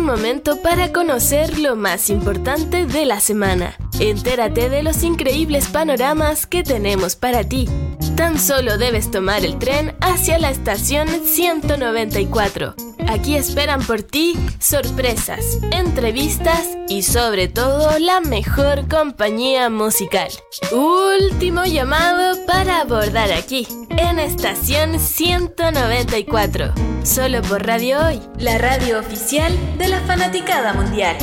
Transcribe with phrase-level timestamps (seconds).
[0.00, 3.76] Un momento para conocer lo más importante de la semana.
[3.98, 7.68] Entérate de los increíbles panoramas que tenemos para ti.
[8.16, 12.89] Tan solo debes tomar el tren hacia la estación 194.
[13.10, 20.30] Aquí esperan por ti sorpresas, entrevistas y sobre todo la mejor compañía musical.
[20.70, 26.72] Último llamado para abordar aquí, en estación 194.
[27.02, 31.16] Solo por Radio Hoy, la radio oficial de la fanaticada mundial.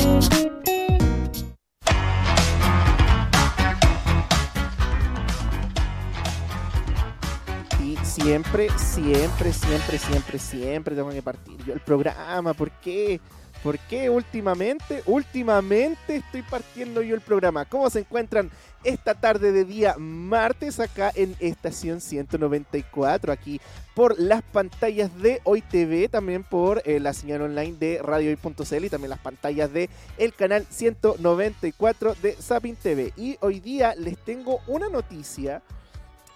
[8.18, 12.54] Siempre, siempre, siempre, siempre, siempre tengo que partir yo el programa.
[12.54, 13.20] ¿Por qué?
[13.62, 15.02] ¿Por qué últimamente?
[15.06, 17.64] Últimamente estoy partiendo yo el programa.
[17.64, 18.50] ¿Cómo se encuentran
[18.84, 23.32] esta tarde de día martes acá en estación 194?
[23.32, 23.60] Aquí
[23.94, 28.90] por las pantallas de Hoy TV, también por eh, la señal online de radiohoy.cl y
[28.90, 33.12] también las pantallas de el canal 194 de Sapin TV.
[33.16, 35.62] Y hoy día les tengo una noticia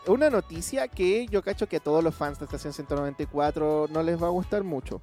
[0.06, 4.20] una noticia que yo cacho que a todos los fans de Estación 194 no les
[4.20, 5.00] va a gustar mucho.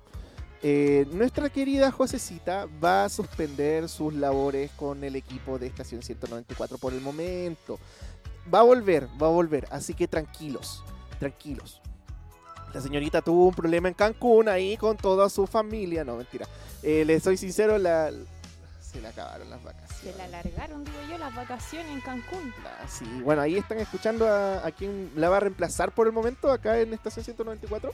[0.61, 6.77] Eh, nuestra querida Josecita va a suspender sus labores con el equipo de Estación 194
[6.77, 7.80] por el momento.
[8.53, 10.83] Va a volver, va a volver, así que tranquilos,
[11.17, 11.81] tranquilos.
[12.73, 16.45] La señorita tuvo un problema en Cancún ahí con toda su familia, no mentira.
[16.83, 18.11] Eh, les soy sincero, la,
[18.92, 19.98] se le acabaron las vacaciones.
[20.02, 22.54] Se la alargaron, digo yo, las vacaciones en Cancún.
[22.66, 26.14] Ah, sí, bueno, ahí están escuchando a, a quien la va a reemplazar por el
[26.14, 27.94] momento acá en Estación 194.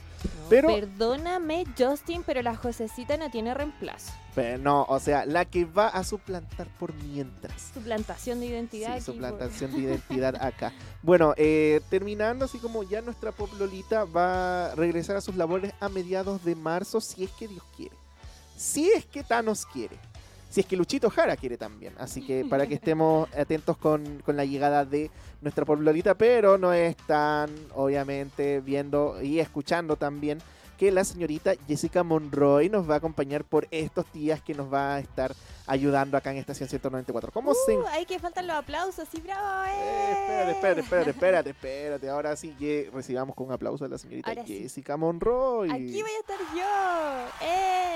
[0.50, 4.11] pero, Perdóname, Justin, pero la Josecita no tiene reemplazo.
[4.34, 7.72] pero no, o sea, la que va a suplantar por mientras.
[7.73, 8.88] Suplantación de identidad.
[8.89, 10.72] Sí, aquí, suplantación de identidad acá.
[11.01, 15.73] Bueno, eh, terminando así como ya nuestra Pop Lolita va a regresar a sus labores
[15.79, 17.95] a mediados de marzo, si es que Dios quiere.
[18.57, 19.97] Si es que Thanos quiere.
[20.55, 21.93] Si es que Luchito Jara quiere también.
[21.97, 25.11] Así que para que estemos atentos con, con la llegada de
[25.41, 30.38] nuestra Pop Lolita, pero no están, obviamente, viendo y escuchando también
[30.77, 34.95] que la señorita Jessica Monroy nos va a acompañar por estos días que nos va
[34.95, 35.35] a estar
[35.67, 37.31] ayudando acá en Estación 194.
[37.31, 40.11] ¿Cómo se Uh, hay que faltan los aplausos, sí, bravo, eh, eh.
[40.11, 42.09] espérate, espérate, espérate, espérate, espérate.
[42.09, 44.59] Ahora sí que recibamos con un aplauso a la señorita Ahora sí.
[44.59, 45.71] Jessica Monroy.
[45.71, 47.45] Aquí voy a estar yo.
[47.45, 47.95] ¡Eh!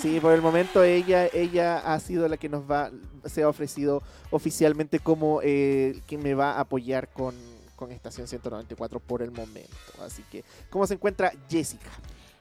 [0.00, 2.90] Sí, por el momento ella, ella ha sido la que nos va,
[3.24, 7.34] se ha ofrecido oficialmente como eh, quien me va a apoyar con,
[7.82, 9.74] con Estación 194 por el momento.
[10.04, 11.90] Así que, ¿cómo se encuentra Jessica?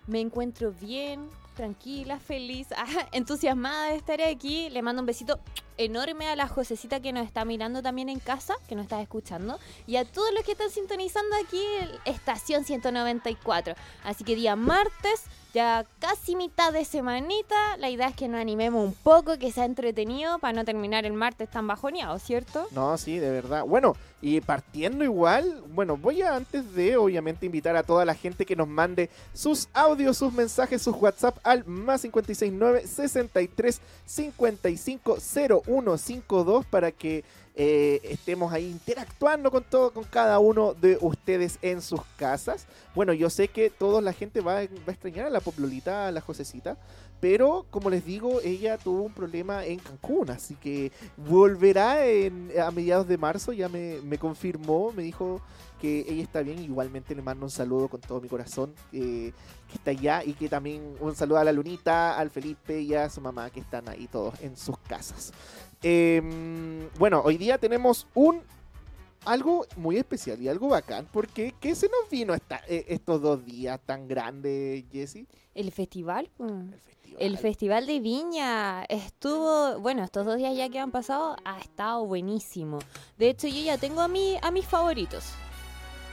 [0.06, 4.70] Me encuentro bien, tranquila, feliz, ah, entusiasmada de estar aquí.
[4.70, 5.40] Le mando un besito
[5.78, 9.58] enorme a la Josecita que nos está mirando también en casa, que nos está escuchando,
[9.88, 13.74] y a todos los que están sintonizando aquí el Estación 194.
[14.04, 15.24] Así que día martes,
[15.56, 19.66] ya casi mitad de semanita, la idea es que nos animemos un poco, que sea
[19.66, 22.68] entretenido para no terminar el martes tan bajoneado, ¿cierto?
[22.70, 23.66] No, sí, de verdad.
[23.66, 28.46] Bueno, y partiendo igual, bueno, voy a antes de obviamente invitar a toda la gente
[28.46, 36.66] que nos mande sus audios, sus mensajes, sus WhatsApp al más 569 63 55 0152
[36.66, 37.24] para que
[37.56, 42.68] eh, estemos ahí interactuando con todo, con cada uno de ustedes en sus casas.
[42.96, 46.12] Bueno, yo sé que toda la gente va, va a extrañar a la Poplolita, a
[46.12, 46.78] la Josecita,
[47.22, 52.00] pero como les digo, ella tuvo un problema en Cancún, así que volverá
[52.66, 55.42] a mediados de marzo, ya me, me confirmó, me dijo
[55.80, 59.34] que ella está bien, igualmente le mando un saludo con todo mi corazón, que
[59.74, 63.22] está allá, y que también un saludo a la Lunita, al Felipe y a su
[63.22, 65.32] mamá, que están ahí todos en sus casas.
[65.82, 68.42] Em, bueno, hoy día tenemos un
[69.26, 73.46] algo muy especial y algo bacán, porque ¿qué se nos vino esta- eh, estos dos
[73.46, 75.28] días tan grandes, Jessy?
[75.54, 76.30] El festival.
[76.38, 76.52] pues.
[76.52, 77.18] El festival.
[77.20, 82.06] El Festival de Viña estuvo, bueno, estos dos días ya que han pasado, ha estado
[82.06, 82.80] buenísimo.
[83.18, 85.26] De hecho, yo ya tengo a, mí, a mis favoritos.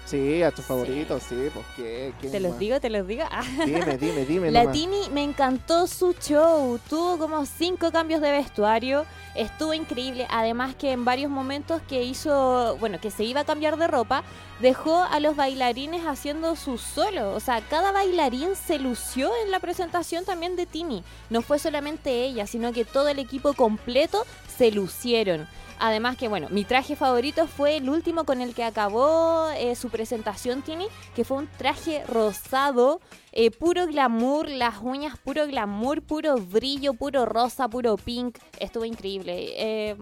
[0.08, 2.14] Sí, a tus favoritos, sí, pues qué.
[2.18, 2.58] quién Te los más?
[2.58, 3.24] digo, te los digo.
[3.30, 3.44] Ah.
[3.66, 4.50] Dime, dime, dime.
[4.50, 4.72] La nomás.
[4.74, 6.78] Tini me encantó su show.
[6.88, 9.04] Tuvo como cinco cambios de vestuario.
[9.34, 10.26] Estuvo increíble.
[10.30, 14.24] Además que en varios momentos que hizo, bueno, que se iba a cambiar de ropa,
[14.60, 17.34] dejó a los bailarines haciendo su solo.
[17.34, 21.04] O sea, cada bailarín se lució en la presentación también de Tini.
[21.28, 24.24] No fue solamente ella, sino que todo el equipo completo
[24.56, 25.46] se lucieron.
[25.80, 29.90] Además que, bueno, mi traje favorito fue el último con el que acabó eh, su
[29.90, 33.00] presentación, Tini, que fue un traje rosado,
[33.32, 38.38] eh, puro glamour, las uñas puro glamour, puro brillo, puro rosa, puro pink.
[38.58, 39.52] Estuvo increíble.
[39.56, 39.96] Eh,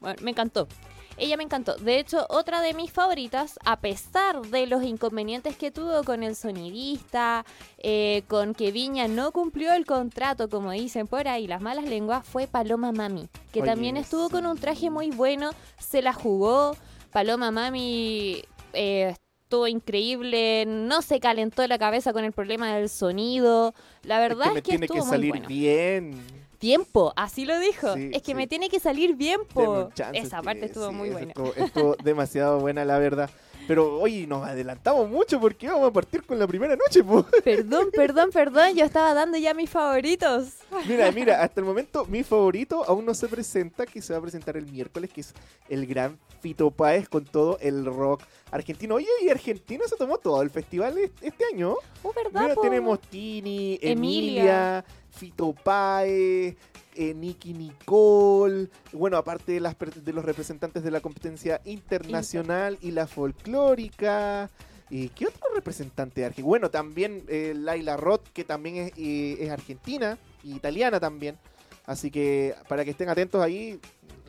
[0.00, 0.68] bueno, me encantó.
[1.18, 1.76] Ella me encantó.
[1.76, 6.36] De hecho, otra de mis favoritas, a pesar de los inconvenientes que tuvo con el
[6.36, 7.44] sonidista,
[7.78, 12.26] eh, con que Viña no cumplió el contrato, como dicen por ahí las malas lenguas,
[12.26, 16.76] fue Paloma Mami, que Oye, también estuvo con un traje muy bueno, se la jugó.
[17.10, 18.42] Paloma Mami
[18.72, 23.74] eh, estuvo increíble, no se calentó la cabeza con el problema del sonido.
[24.02, 25.48] La verdad es es que me tiene estuvo que muy salir bueno.
[25.48, 26.47] bien.
[26.58, 27.94] Tiempo, así lo dijo.
[27.94, 28.34] Sí, es que sí.
[28.34, 29.90] me tiene que salir bien, po.
[30.12, 31.28] Esa parte estuvo sí, muy buena.
[31.28, 33.30] Estuvo, estuvo demasiado buena, la verdad.
[33.68, 37.22] Pero oye, nos adelantamos mucho porque vamos a partir con la primera noche, po.
[37.44, 40.54] Perdón, perdón, perdón, yo estaba dando ya mis favoritos.
[40.88, 44.22] Mira, mira, hasta el momento mi favorito aún no se presenta, que se va a
[44.22, 45.34] presentar el miércoles, que es
[45.68, 48.94] el gran Fito Páez con todo el rock argentino.
[48.94, 51.74] Oye, y Argentina se tomó todo el festival est- este año.
[52.02, 52.40] Oh, ¿verdad?
[52.42, 52.62] Mira, po?
[52.62, 54.84] tenemos Tini, Emilia, Emilia.
[55.10, 56.56] Fito Páez,
[56.98, 64.50] eh, Nicole, bueno, aparte de, las, los representantes de la competencia internacional y la folclórica.
[64.90, 66.48] ¿Y qué otro representante de Argentina?
[66.48, 71.38] Bueno, también eh, Laila Roth, que también es, eh, es argentina, y italiana también.
[71.86, 73.80] Así que para que estén atentos ahí,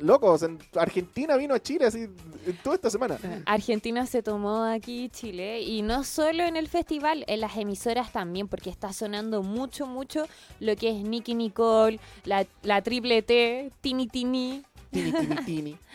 [0.01, 3.17] locos, en Argentina vino a Chile así en toda esta semana.
[3.45, 8.47] Argentina se tomó aquí Chile y no solo en el festival, en las emisoras también,
[8.47, 10.25] porque está sonando mucho, mucho
[10.59, 14.63] lo que es Nicky Nicole, la, la triple T, Tini Tini.
[14.91, 15.77] Tini, tini, tini.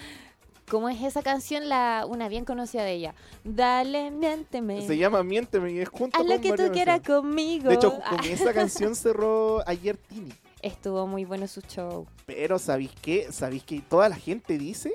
[0.70, 1.68] ¿Cómo es esa canción?
[1.68, 3.14] La, una bien conocida de ella.
[3.44, 4.86] Dale, miénteme.
[4.86, 7.68] Se llama Miénteme y es junto Haz con lo que tú quieras conmigo.
[7.68, 10.32] De hecho, Ah, con esa canción cerró ayer Tini.
[10.64, 12.06] Estuvo muy bueno su show.
[12.26, 13.30] Pero ¿sabéis qué?
[13.32, 14.92] ¿Sabéis que toda la gente dice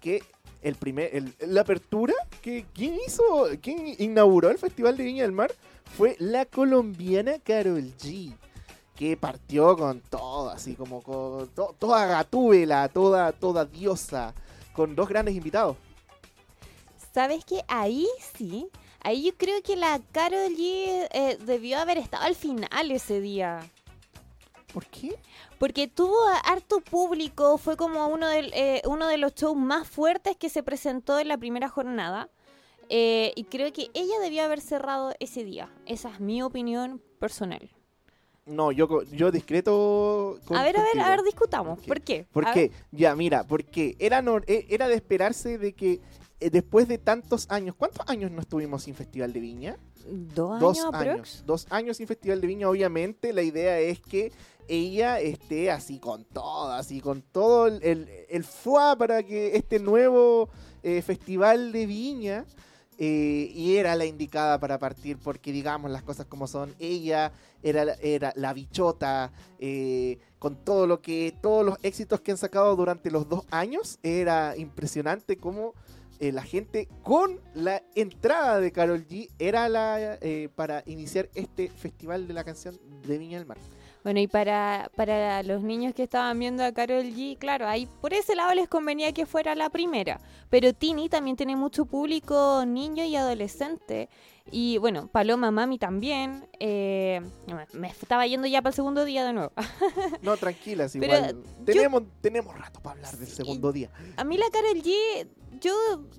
[0.00, 0.22] que
[0.62, 5.32] el primer, el- la apertura que quién hizo, quién inauguró el Festival de Viña del
[5.32, 5.52] Mar
[5.96, 8.34] fue la colombiana Carol G,
[8.94, 14.34] que partió con todo, así como con to- toda gatúbela, toda, toda diosa,
[14.74, 15.76] con dos grandes invitados.
[17.12, 17.62] ¿Sabes qué?
[17.68, 18.06] Ahí
[18.36, 18.68] sí.
[19.02, 23.60] Ahí yo creo que la Carol G eh, debió haber estado al final ese día.
[24.72, 25.18] ¿Por qué?
[25.58, 30.36] Porque tuvo harto público, fue como uno, del, eh, uno de los shows más fuertes
[30.36, 32.28] que se presentó en la primera jornada.
[32.88, 35.72] Eh, y creo que ella debió haber cerrado ese día.
[35.86, 37.70] Esa es mi opinión personal.
[38.46, 40.38] No, yo, yo discreto.
[40.46, 41.78] con- a ver, a ver, a ver, discutamos.
[41.86, 42.26] ¿Por qué?
[42.32, 42.72] ¿Por qué?
[42.90, 46.00] Ya, mira, porque era, eh, era de esperarse de que
[46.40, 49.76] eh, después de tantos años, ¿cuántos años no estuvimos sin Festival de Viña?
[50.06, 51.10] ¿Dos, Dos años, años.
[51.12, 51.46] aprox?
[51.46, 53.32] Dos años sin Festival de Viña, obviamente.
[53.32, 54.32] La idea es que
[54.66, 59.78] ella esté así con todo, así con todo el, el, el foie para que este
[59.78, 60.48] nuevo
[60.82, 62.46] eh, Festival de Viña.
[63.02, 67.32] Eh, y era la indicada para partir porque digamos las cosas como son ella
[67.62, 72.76] era, era la bichota eh, con todo lo que todos los éxitos que han sacado
[72.76, 75.72] durante los dos años era impresionante como
[76.18, 80.18] eh, la gente con la entrada de Carol G era la
[80.54, 83.56] para iniciar este festival de la canción de Viña del Mar.
[84.02, 88.14] Bueno, y para, para los niños que estaban viendo a Carol G, claro, ahí por
[88.14, 90.20] ese lado les convenía que fuera la primera.
[90.48, 94.08] Pero Tini también tiene mucho público niño y adolescente.
[94.50, 96.48] Y bueno, Paloma Mami también.
[96.58, 97.20] eh,
[97.74, 99.52] me- estaba yendo ya para el segundo día de nuevo.
[100.22, 101.42] No, tranquilas, Pero igual.
[101.66, 103.90] Tenemos, tenemos rato para hablar del segundo día.
[104.16, 105.28] A mí la Carol G,
[105.60, 105.72] yo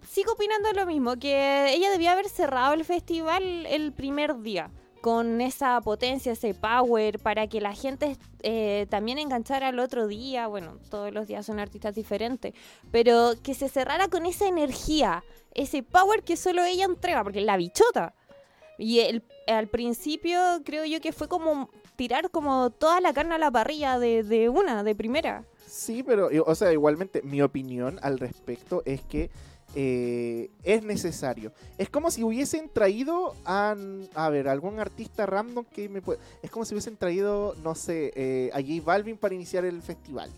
[0.07, 4.69] sigo opinando lo mismo, que ella debía haber cerrado el festival el primer día
[5.01, 10.47] con esa potencia, ese power, para que la gente eh, también enganchara el otro día.
[10.47, 12.53] Bueno, todos los días son artistas diferentes,
[12.91, 17.45] pero que se cerrara con esa energía, ese power que solo ella entrega, porque es
[17.45, 18.13] la bichota.
[18.77, 23.37] Y el, al principio creo yo que fue como tirar como toda la carne a
[23.37, 25.45] la parrilla de, de una, de primera.
[25.67, 29.29] Sí, pero, o sea, igualmente, mi opinión al respecto es que
[29.75, 31.53] eh, es necesario.
[31.77, 33.75] Es como si hubiesen traído a,
[34.15, 36.19] a ver, algún artista random que me puede...
[36.41, 40.29] Es como si hubiesen traído, no sé, eh, a J Balvin para iniciar el festival.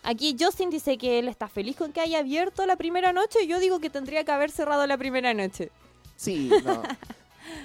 [0.04, 3.48] Aquí Justin dice que él está feliz con que haya abierto la primera noche y
[3.48, 5.72] yo digo que tendría que haber cerrado la primera noche.
[6.18, 6.84] Sí, no.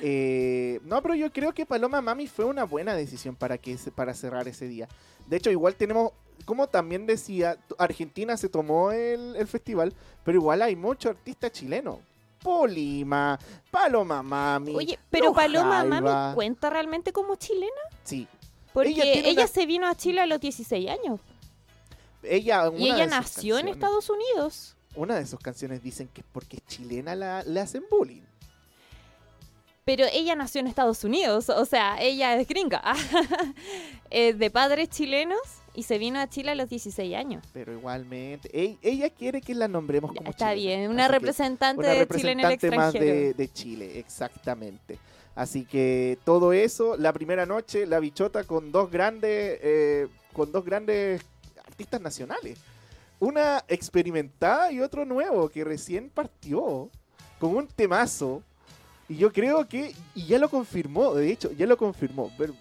[0.02, 4.12] Eh, no, pero yo creo que Paloma Mami fue una buena decisión para, que, para
[4.12, 4.88] cerrar ese día.
[5.26, 6.12] De hecho, igual tenemos,
[6.45, 11.99] como también decía, Argentina se tomó el, el festival, pero igual hay muchos artistas chilenos.
[12.42, 13.38] Polima,
[13.71, 14.75] Paloma Mami.
[14.75, 15.85] Oye, pero Paloma.
[15.85, 17.73] Mami cuenta realmente como chilena
[18.04, 18.28] Sí,
[18.73, 21.21] porque Ella ella, tiene una- se vino a Chile a los 16 años
[22.23, 24.76] ella, y ella nació en Estados Unidos.
[24.95, 28.23] Una de sus canciones dicen que es porque es chilena la, le hacen bullying.
[29.85, 32.83] Pero ella nació en Estados Unidos, o sea, ella es gringa.
[34.11, 35.40] es de padres chilenos
[35.78, 37.44] y se vino a Chile a los 16 años.
[37.52, 42.06] Pero igualmente, ey- ella quiere que la nombremos como está bien, una representante una de
[42.08, 43.04] Chile en el más extranjero.
[43.04, 44.99] de, de Chile, exactamente.
[45.37, 50.64] Así que todo eso, la primera noche, la bichota con dos grandes, eh, con dos
[50.64, 51.23] grandes
[51.64, 52.58] artistas nacionales.
[53.20, 56.90] Una experimentada y otro nuevo que recién partió
[57.38, 58.42] con un temazo.
[59.08, 62.32] Y yo creo que, y ya lo confirmó, de hecho, ya lo confirmó.
[62.37, 62.52] Pero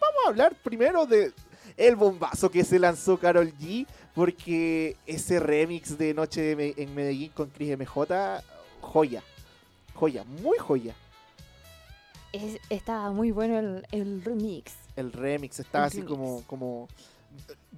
[0.00, 1.32] vamos a hablar primero de
[1.76, 3.86] el bombazo que se lanzó Carol G.
[4.14, 8.42] Porque ese remix de Noche de en Medellín con Cris MJ,
[8.82, 9.22] joya.
[9.94, 10.94] Joya, muy joya.
[12.32, 14.72] Es- estaba muy bueno el, el remix.
[14.96, 16.10] El remix estaba El así remix.
[16.10, 16.88] como, como.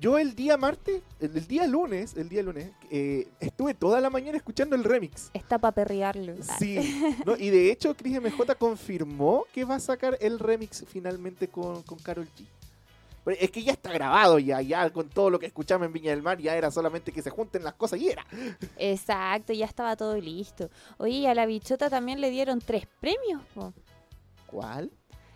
[0.00, 4.10] Yo el día martes, el, el día lunes, el día lunes, eh, estuve toda la
[4.10, 5.30] mañana escuchando el remix.
[5.32, 6.34] Está para perrearlo.
[6.58, 6.76] Sí,
[7.26, 7.36] ¿no?
[7.36, 11.98] y de hecho Chris MJ confirmó que va a sacar el remix finalmente con, con
[12.00, 12.44] Carol G.
[13.24, 16.10] Pero es que ya está grabado ya, ya con todo lo que escuchamos en Viña
[16.10, 18.26] del Mar, ya era solamente que se junten las cosas y era.
[18.76, 20.68] Exacto, ya estaba todo listo.
[20.98, 23.42] Oye, y a la bichota también le dieron tres premios.
[23.54, 23.72] po.
[24.46, 24.90] ¿Cuál?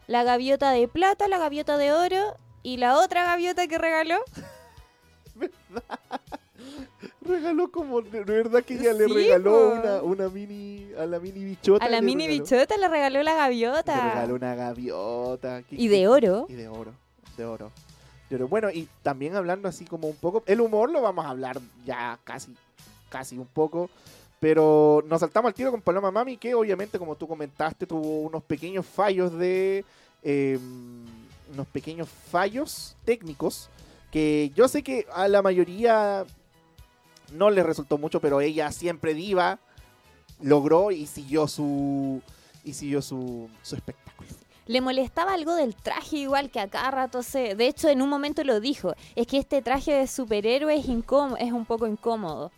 [0.06, 4.18] La gaviota de plata, la gaviota de oro y la otra gaviota que regaló.
[7.22, 11.84] Regaló como, de verdad que ella le regaló una, una mini, a la mini bichota.
[11.84, 14.10] A la le mini regaló- bichota le regaló la Le gaviota.
[14.14, 15.62] regaló una gaviota.
[15.62, 16.46] ¿Qué- Y qué- de oro.
[16.48, 16.92] Y de oro,
[17.38, 17.72] de oro.
[18.28, 18.48] De oro.
[18.48, 22.18] Bueno, y también hablando así como un poco, el humor lo vamos a hablar ya
[22.24, 22.54] casi,
[23.08, 23.88] casi un poco,
[24.40, 28.42] pero nos saltamos al tiro con Paloma Mami, que obviamente como tú comentaste tuvo unos
[28.42, 29.84] pequeños fallos de,
[30.22, 30.58] eh,
[31.52, 33.70] unos pequeños fallos técnicos,
[34.10, 36.24] que yo sé que a la mayoría
[37.32, 39.58] no le resultó mucho, pero ella siempre diva,
[40.40, 42.22] logró y siguió su,
[42.64, 44.07] y siguió su, su espectáculo.
[44.68, 47.54] Le molestaba algo del traje igual que a cada rato se...
[47.54, 48.92] De hecho, en un momento lo dijo.
[49.16, 52.52] Es que este traje de superhéroe es, es un poco incómodo.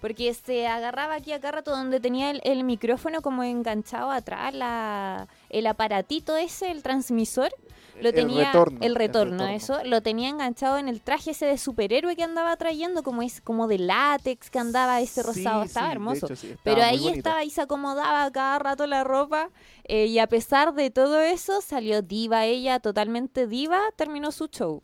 [0.00, 4.54] Porque se agarraba aquí a cada rato donde tenía el, el micrófono como enganchado atrás,
[4.54, 7.52] la, el aparatito ese, el transmisor.
[8.00, 11.46] Lo El tenía, retorno, el el retorno, eso, lo tenía enganchado en el traje ese
[11.46, 15.66] de superhéroe que andaba trayendo, como es como de látex que andaba ese rosado, Sí,
[15.66, 16.26] estaba sí, hermoso.
[16.26, 17.16] hecho, sí, estaba Pero ahí bonito.
[17.18, 19.50] estaba y se acomodaba cada rato la ropa.
[19.82, 24.80] eh, y a pesar de todo eso, salió diva ella, totalmente diva, terminó su show.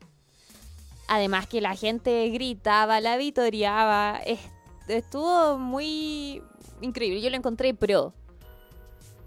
[1.06, 4.21] Además que la gente gritaba, la vitoreaba.
[4.26, 4.40] es-
[4.88, 6.42] estuvo muy
[6.80, 7.20] increíble.
[7.20, 8.12] Yo lo encontré pro.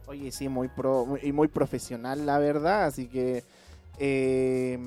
[0.07, 2.85] Oye, sí, muy pro muy- y muy profesional, la verdad.
[2.85, 3.43] Así que
[3.99, 4.79] eh,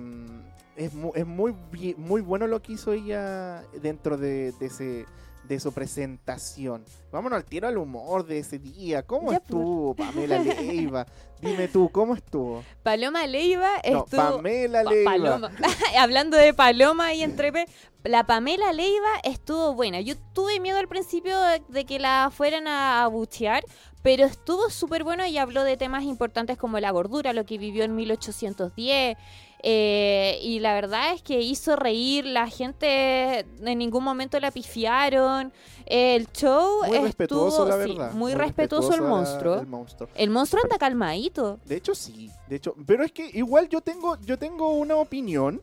[0.76, 1.54] es, mu- es muy,
[1.98, 5.06] muy bueno lo que hizo ella dentro de, de ese
[5.44, 6.84] de su presentación.
[7.10, 9.02] Vámonos al tiro al humor de ese día.
[9.02, 9.42] ¿Cómo Ya, pues.
[9.42, 11.06] estuvo Pamela Leiva?
[11.40, 12.62] Dime tú, ¿cómo estuvo?
[12.82, 14.36] Paloma Leiva No, estuvo...
[14.36, 15.10] Pamela Pa- Leiva.
[15.10, 15.50] Paloma.
[15.98, 17.66] Hablando de Paloma y entre P,
[18.04, 20.00] la Pamela Leiva estuvo buena.
[20.00, 23.64] Yo tuve miedo al principio de, de que la fueran a abuchear,
[24.02, 27.84] pero estuvo súper bueno y habló de temas importantes como la gordura, lo que vivió
[27.84, 29.16] en 1810.
[29.62, 35.52] Eh, y la verdad es que hizo reír, la gente en ningún momento la pifiaron.
[35.86, 38.12] El show Muy estuvo respetuoso, la sí, verdad.
[38.12, 39.60] muy, respetuoso el la- monstruo.
[39.60, 40.08] el monstruo.
[40.14, 41.58] El monstruo anda calmadito.
[41.64, 42.30] De hecho, sí.
[42.48, 45.60] De hecho, pero es que igual yo tengo, yo tengo una opinión.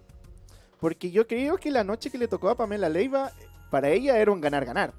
[0.79, 3.31] Porque yo creo que la noche que le tocó a Pamela Leiva,
[3.71, 4.93] para ella era un ganar-ganar.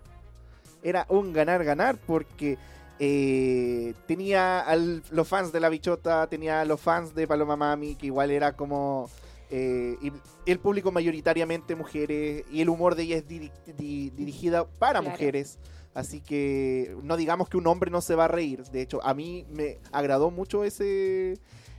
[0.83, 2.59] Era un ganar-ganar porque
[2.99, 7.95] eh, tenía a los fans de La Bichota, tenía a los fans de Paloma Mami,
[7.97, 9.09] que igual era como...
[9.51, 10.13] eh, y
[10.51, 15.11] el público mayoritariamente mujeres y el humor de ella es diri- di- dirigida para Claro.
[15.13, 15.59] mujeres.
[15.95, 18.63] Así que no digamos que un hombre no se va a reír.
[18.65, 21.39] De hecho, a mí me agradó mucho ese,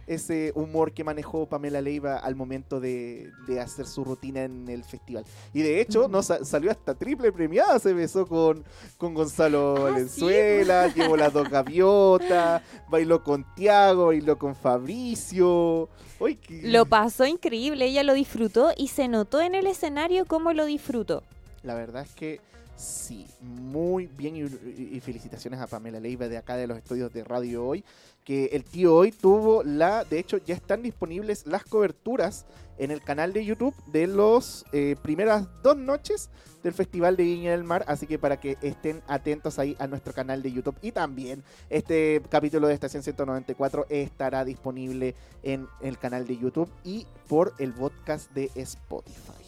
[0.10, 4.84] ese humor que manejó Pamela Leiva al momento de, de hacer su rutina en el
[4.84, 5.24] festival.
[5.54, 7.78] Y de hecho, no sa- salió hasta triple premiada.
[7.80, 8.64] Se besó con,
[8.98, 15.90] con Gonzalo Ah, Valenzuela, llevó las dos gaviotas, bailó con Tiago, bailó con Fabricio.
[16.20, 20.54] Uy, qué- Lo pasó increíble, ella lo disfrutó y se notó en el escenario cómo
[20.54, 21.24] lo disfrutó.
[21.64, 22.42] La verdad es que
[22.76, 27.24] sí, muy bien y, y felicitaciones a Pamela Leiva de acá de los estudios de
[27.26, 27.84] Radio Hoy,
[28.30, 32.46] que el tío Hoy tuvo la, de hecho ya están disponibles las coberturas
[32.78, 36.30] en el canal de YouTube de los eh, primeras dos noches
[36.62, 40.14] del Festival de Viña del Mar, así que para que estén atentos ahí a nuestro
[40.14, 46.28] canal de YouTube y también este capítulo de Estación 194 estará disponible en el canal
[46.28, 49.44] de YouTube y por el podcast de Spotify.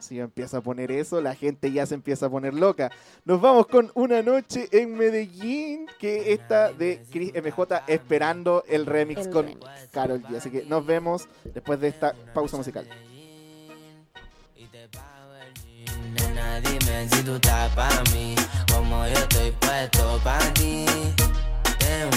[0.00, 2.90] si yo empiezo a poner eso, la gente ya se empieza a poner loca.
[3.24, 9.26] Nos vamos con una noche en Medellín, que está de Chris MJ esperando el remix
[9.26, 9.66] El con remix.
[9.92, 10.36] Carol G.
[10.36, 12.88] Así que nos vemos después de esta pausa musical.
[14.56, 18.34] Y te pago el jean, nena, dime si tú estás pa' mí,
[18.72, 20.86] como yo estoy puesto pa' ti.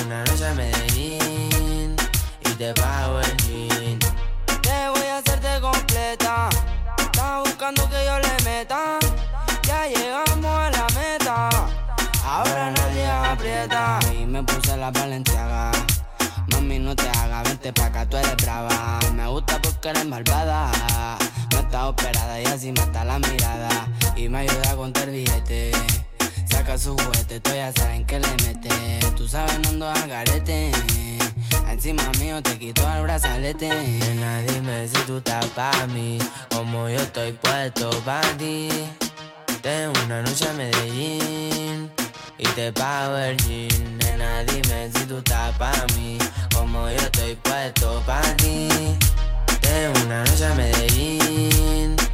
[0.06, 1.73] Una noche en Medellín
[2.54, 4.00] y te pago el jean.
[4.62, 6.50] Te voy a hacerte completa,
[6.98, 9.00] estás buscando que yo le meta.
[9.64, 11.50] Ya llegamos a la meta,
[12.26, 14.00] ahora nadie aprieta.
[14.14, 15.72] Y me puse la valenciaga.
[16.48, 19.00] Mami, no te hagas, vente pa' acá, tú eres brava.
[19.14, 20.72] Me gusta porque eres malvada.
[21.52, 23.88] No está operada y así mata la mirada.
[24.16, 25.72] Y me ayuda a contar billete.
[26.64, 28.70] Saca su juguete, tú ya saben que le mete.
[29.18, 30.72] Tú sabes, no ando al garete.
[31.70, 33.68] Encima mío te quito el brazalete.
[33.68, 36.20] Nena, dime si tú estás pa' mí.
[36.56, 38.70] Como yo estoy puesto pa' ti.
[39.62, 41.92] Tengo una noche en Medellín
[42.38, 43.98] y te pago el jean.
[43.98, 46.18] Nena, dime si tú estás pa' mí,
[46.56, 48.70] como yo estoy puesto pa' ti.
[49.60, 52.13] Tengo una noche en Medellín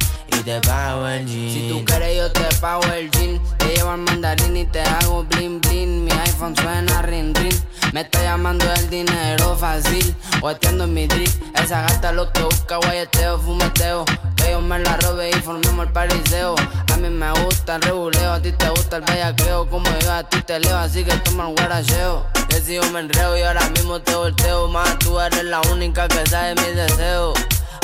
[0.50, 3.40] Si tú quieres yo te pago el jean.
[3.58, 6.04] Te llevo al mandarín y te hago blin blin.
[6.04, 7.56] Mi iPhone suena rin rin.
[7.92, 10.14] Me está llamando el dinero fácil.
[10.40, 11.30] Guateando en mi drip.
[11.54, 14.04] Esa gata lo que busca, guayeteo, fumeteo.
[14.34, 16.56] Que yo me la robe y formemos el pariseo.
[16.92, 19.70] A mí me gusta el reguleo, a ti te gusta el bellaqueo.
[19.70, 22.26] Como yo a ti te leo, así que toma el guaracheo.
[22.70, 24.68] Yo me enreo y ahora mismo te volteo.
[24.68, 27.34] Más tú eres la única que sabe mis deseos.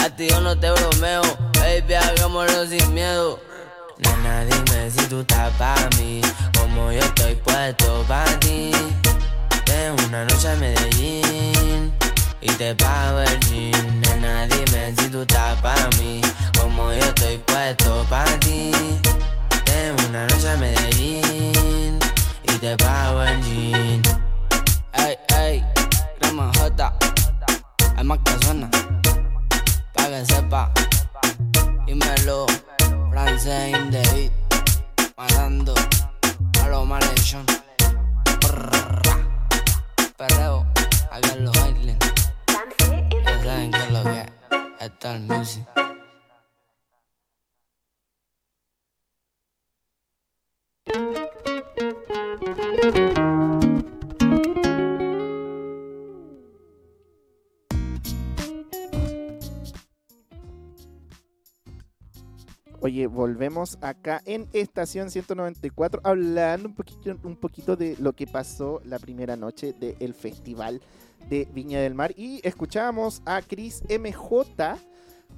[0.06, 1.22] A ti yo no te bromeo,
[1.54, 3.40] baby, hagámoslo sin miedo.
[3.98, 6.20] Nena, dime si tú estás pa' mí,
[6.56, 8.70] como yo estoy puesto pa' ti.
[9.64, 11.92] Tengo una noche en Medellín
[12.40, 14.00] y te pago el jean.
[14.00, 16.20] Nena, dime si tú estás pa' mí,
[16.56, 18.70] como yo estoy puesto pa' ti.
[19.64, 21.98] Tengo una noche en Medellín
[22.44, 24.02] y te pago el jean.
[24.92, 25.64] Ey, ey,
[26.20, 26.92] crema J,
[28.04, 28.70] más que suena,
[30.16, 30.72] que sepa.
[31.86, 32.46] Dímelo,
[33.10, 33.90] francés in
[35.16, 35.74] matando
[36.62, 37.44] a los malhechos.
[40.16, 40.66] Perreo,
[41.10, 42.06] acá en los Islands.
[43.24, 44.28] Ya saben que lo que es.
[44.80, 45.66] Esto es el music.
[62.86, 68.80] Oye, volvemos acá en estación 194 hablando un poquito, un poquito de lo que pasó
[68.84, 70.80] la primera noche del festival
[71.28, 74.78] de Viña del Mar y escuchábamos a Chris MJ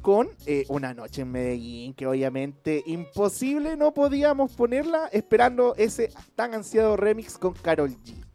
[0.03, 6.53] con eh, una noche en Medellín que obviamente imposible no podíamos ponerla esperando ese tan
[6.53, 8.28] ansiado remix con Carol G.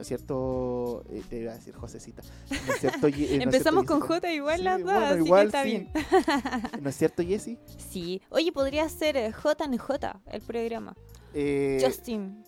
[0.00, 1.04] ¿No es cierto?
[1.10, 2.22] Eh, te iba a decir Josecita.
[2.48, 4.14] ¿No es cierto, eh, ¿no es Empezamos cierto, con Jessy?
[4.14, 5.68] J igual Sí, las dos, bueno, así igual que está sí.
[5.68, 5.92] bien.
[6.82, 7.58] ¿No es cierto, Jessy?
[7.90, 8.22] Sí.
[8.30, 10.96] Oye, podría ser eh, J en J el programa.
[11.34, 12.42] Eh, Justin.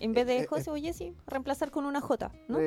[0.00, 2.58] En vez de José o Jesse, reemplazar con una J, ¿no?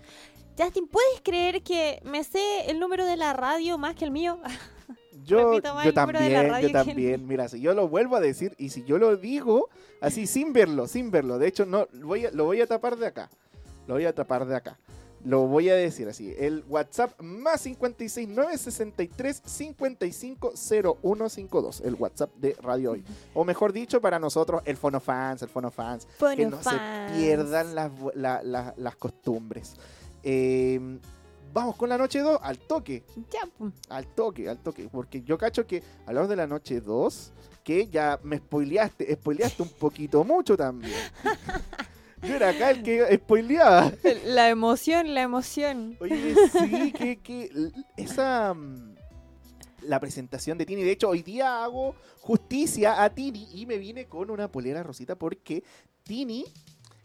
[0.59, 4.41] Justin, ¿puedes creer que me sé el número de la radio más que el mío?
[5.25, 5.63] Yo, yo
[5.95, 7.27] también, yo que- también.
[7.29, 9.69] Mira, si yo lo vuelvo a decir y si yo lo digo
[10.01, 11.39] así sin verlo, sin verlo.
[11.39, 13.31] De hecho, no voy a- lo voy a tapar de acá.
[13.87, 14.79] Lo voy a tapar de acá.
[15.25, 16.35] Lo voy a decir así.
[16.39, 21.81] El WhatsApp más 569 63 55 0152.
[21.81, 23.05] El WhatsApp de Radio Hoy.
[23.33, 26.07] O mejor dicho, para nosotros, el Fonofans, el Fonofans.
[26.37, 27.13] que no se Fonofans.
[27.13, 29.77] pierdan las, la- las costumbres.
[30.23, 30.99] Eh,
[31.55, 33.05] vamos con la noche 2 al toque.
[33.31, 33.49] Ya.
[33.89, 34.89] Al toque, al toque.
[34.91, 39.69] Porque yo cacho que hablamos de la noche 2, que ya me spoileaste, spoileaste un
[39.71, 40.93] poquito mucho también.
[42.23, 43.93] yo era acá el que spoileaba.
[44.27, 45.97] La emoción, la emoción.
[46.01, 48.53] Oye, sí, que, esa...
[48.53, 48.95] mm,
[49.83, 50.83] La presentación de Tini.
[50.83, 55.15] De hecho, hoy día hago justicia a Tini y me vine con una polera rosita
[55.15, 55.63] porque
[56.03, 56.45] Tini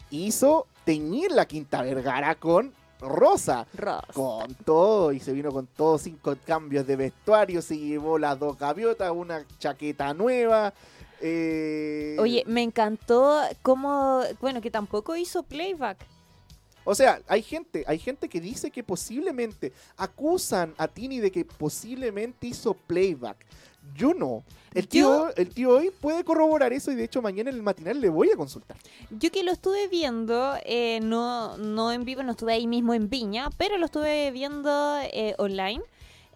[0.10, 3.68] hizo teñir la Quinta Vergara con rosa.
[3.74, 4.02] Ross.
[4.14, 8.58] Con todo, y se vino con todos cinco cambios de vestuario, se llevó las dos
[8.58, 10.74] gaviotas, una chaqueta nueva.
[11.22, 16.06] eh, Oye, me encantó cómo, bueno, que tampoco hizo playback.
[16.86, 21.46] O sea, hay gente, hay gente que dice que posiblemente acusan a Tini de que
[21.46, 23.46] posiblemente hizo playback.
[23.96, 24.44] Yo no.
[24.74, 28.00] El tío, el tío hoy puede corroborar eso y de hecho mañana en el matinal
[28.00, 28.78] le voy a consultar.
[29.10, 33.10] Yo que lo estuve viendo, eh, no, no en vivo, no estuve ahí mismo en
[33.10, 35.82] Viña, pero lo estuve viendo eh, online.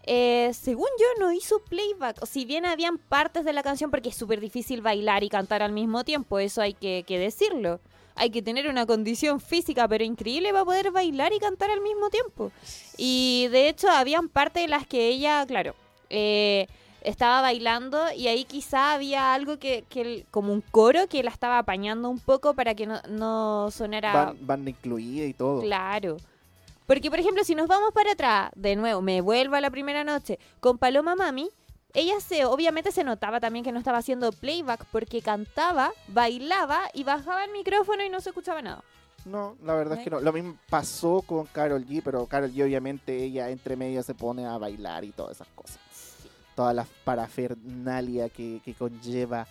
[0.06, 2.22] Eh, según yo, no hizo playback.
[2.22, 5.62] O si bien habían partes de la canción, porque es súper difícil bailar y cantar
[5.62, 7.80] al mismo tiempo, eso hay que, que decirlo.
[8.16, 12.10] Hay que tener una condición física, pero increíble para poder bailar y cantar al mismo
[12.10, 12.52] tiempo.
[12.96, 15.74] Y de hecho, habían partes de las que ella, claro,
[16.10, 16.68] eh,
[17.04, 21.30] estaba bailando y ahí quizá había algo que, que el- como un coro que la
[21.30, 25.60] estaba apañando un poco para que no, no sonara Van, banda incluida y todo.
[25.60, 26.16] claro.
[26.86, 30.04] Porque, por ejemplo, si nos vamos para atrás, de nuevo, me vuelvo a la primera
[30.04, 31.48] noche, con Paloma Mami,
[31.94, 37.04] ella se, obviamente se notaba también que no estaba haciendo playback porque cantaba, bailaba y
[37.04, 38.82] bajaba el micrófono y no se escuchaba nada.
[39.24, 40.20] No, la verdad es que no.
[40.20, 44.44] Lo mismo pasó con Carol G, pero Carol G obviamente ella entre medio se pone
[44.44, 45.78] a bailar y todas esas cosas.
[46.54, 49.46] Toda la parafernalia que, que conlleva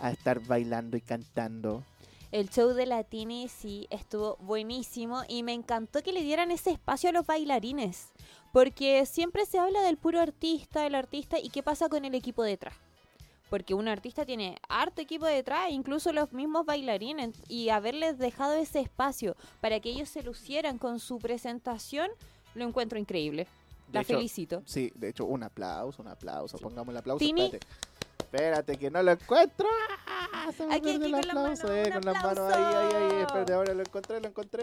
[0.00, 1.82] a estar bailando y cantando.
[2.34, 7.10] El show de Latini sí estuvo buenísimo y me encantó que le dieran ese espacio
[7.10, 8.08] a los bailarines.
[8.52, 12.42] Porque siempre se habla del puro artista, el artista y qué pasa con el equipo
[12.42, 12.74] detrás.
[13.50, 18.80] Porque un artista tiene harto equipo detrás, incluso los mismos bailarines, y haberles dejado ese
[18.80, 22.10] espacio para que ellos se lucieran con su presentación,
[22.56, 23.46] lo encuentro increíble.
[23.94, 24.62] La hecho, felicito.
[24.66, 26.58] Sí, de hecho, un aplauso, un aplauso.
[26.58, 27.18] Pongamos el aplauso.
[27.18, 27.44] Tini.
[27.44, 27.66] Espérate.
[28.18, 29.68] Espérate, que no lo encuentro.
[30.06, 30.50] ¡Ah!
[30.56, 32.52] Se me Aquí, aquí, el aplauso, eh, con las manos.
[32.52, 33.20] Ahí, ahí, ahí.
[33.20, 34.62] Espérate, ahora lo encontré, lo encontré.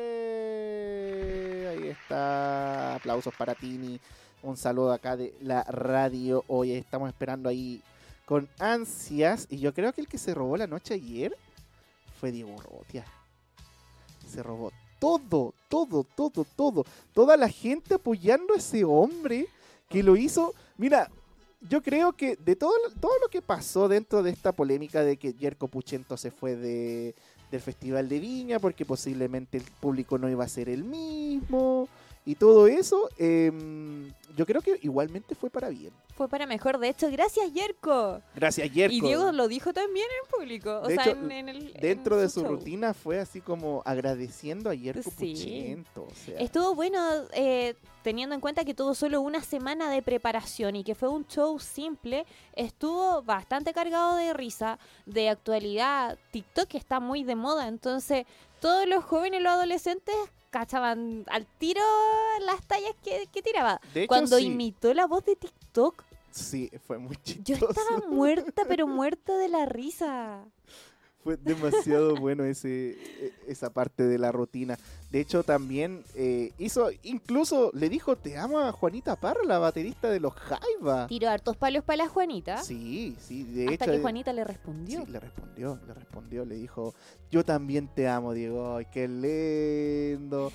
[1.70, 2.96] Ahí está.
[2.96, 4.00] Aplausos para Tini.
[4.44, 6.44] Un saludo acá de la radio.
[6.48, 7.82] Hoy estamos esperando ahí
[8.26, 9.48] con ansias.
[9.50, 11.38] Y yo creo que el que se robó la noche ayer
[12.20, 13.06] fue Diego Rotia.
[14.28, 16.86] Se robó todo, todo, todo, todo.
[17.12, 19.48] Toda la gente apoyando a ese hombre
[19.90, 20.54] que lo hizo.
[20.78, 21.10] Mira,
[21.68, 25.34] yo creo que de todo, todo lo que pasó dentro de esta polémica de que
[25.34, 27.16] Jerko Puchento se fue de,
[27.50, 31.90] del Festival de Viña porque posiblemente el público no iba a ser el mismo
[32.26, 35.92] y todo eso, em, yo creo que igualmente fue para bien.
[36.16, 38.22] Fue para mejor, de hecho, gracias Yerko.
[38.36, 38.94] Gracias, Jerko.
[38.96, 40.82] Y Diego lo dijo también en público.
[40.84, 42.50] O De sea, hecho, en, en el, Dentro en de su show.
[42.52, 45.34] rutina fue así como agradeciendo a Jerko Sí.
[45.34, 46.04] Puchento.
[46.04, 47.00] O sea, Estuvo bueno
[47.34, 51.26] eh, teniendo en cuenta que tuvo solo una semana de preparación y que fue un
[51.28, 52.26] show simple.
[52.56, 56.20] Estuvo bastante cargado de risa, de actualidad.
[56.32, 58.26] TikTok está muy de moda, entonces
[58.60, 60.14] todos los jóvenes los adolescentes
[60.52, 61.82] cachaban al tiro
[62.46, 63.82] las tallas que, que tiraba.
[63.94, 67.72] de hecho, Cuando sí, imitó la voz de TikTok, sí, fue muy yo chistoso.
[67.72, 70.46] estaba muerta, pero muerta de la risa.
[71.24, 74.78] Fue demasiado bueno ese, e- esa parte de la rutina.
[75.12, 80.10] De hecho, también eh, hizo, incluso le dijo te amo a Juanita Parra, la baterista
[80.10, 81.06] de los Jaiba.
[81.08, 82.58] Tiró hartos palos para la Juanita.
[82.64, 83.92] Sí, sí, de hasta hecho.
[83.94, 85.06] que eh, Juanita le respondió.
[85.06, 86.96] Sí, le respondió, le respondió, le dijo,
[87.30, 90.52] yo también te amo, Diego, ay, qué lindo.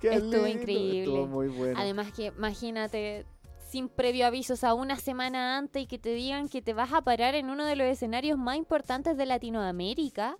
[0.00, 0.48] Qué Estuvo lindo".
[0.48, 0.98] increíble.
[1.00, 1.78] Estuvo muy bueno.
[1.78, 3.26] Además que imagínate
[3.70, 6.92] sin previo aviso, o sea, una semana antes y que te digan que te vas
[6.92, 10.36] a parar en uno de los escenarios más importantes de Latinoamérica.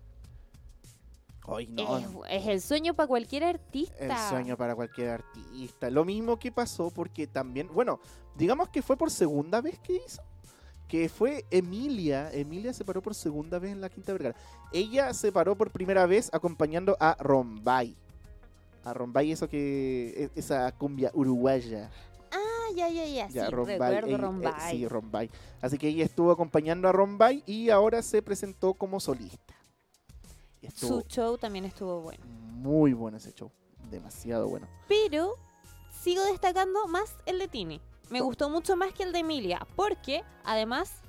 [1.47, 3.95] Ay, no, Es, es el sueño para cualquier artista.
[4.05, 5.91] el sueño para cualquier artista.
[5.91, 7.99] Lo mismo que pasó porque también, bueno,
[8.37, 10.23] digamos que fue por segunda vez que hizo.
[10.87, 12.31] Que fue Emilia.
[12.33, 14.35] Emilia se paró por segunda vez en la Quinta Vergara.
[14.73, 17.97] Ella se paró por primera vez acompañando a Rombay.
[18.85, 20.31] A Rombay, eso que.
[20.35, 21.91] e- esa cumbia uruguaya.
[22.77, 23.29] Ya, ya, ya.
[23.29, 24.53] Ya, sí, Rombay, recuerdo eh, Rombay.
[24.71, 25.31] sí, Rombay.
[25.61, 29.55] Así que ella estuvo acompañando a Rombay y ahora se presentó como solista.
[30.63, 32.25] Estuvo Su show también estuvo bueno.
[32.27, 33.51] muy bueno ese show.
[33.91, 34.69] Demasiado bueno.
[34.89, 35.35] Pero
[36.03, 37.81] sigo destacando más el de Tini.
[38.11, 41.01] Me gustó mucho más que el de Emilia, porque además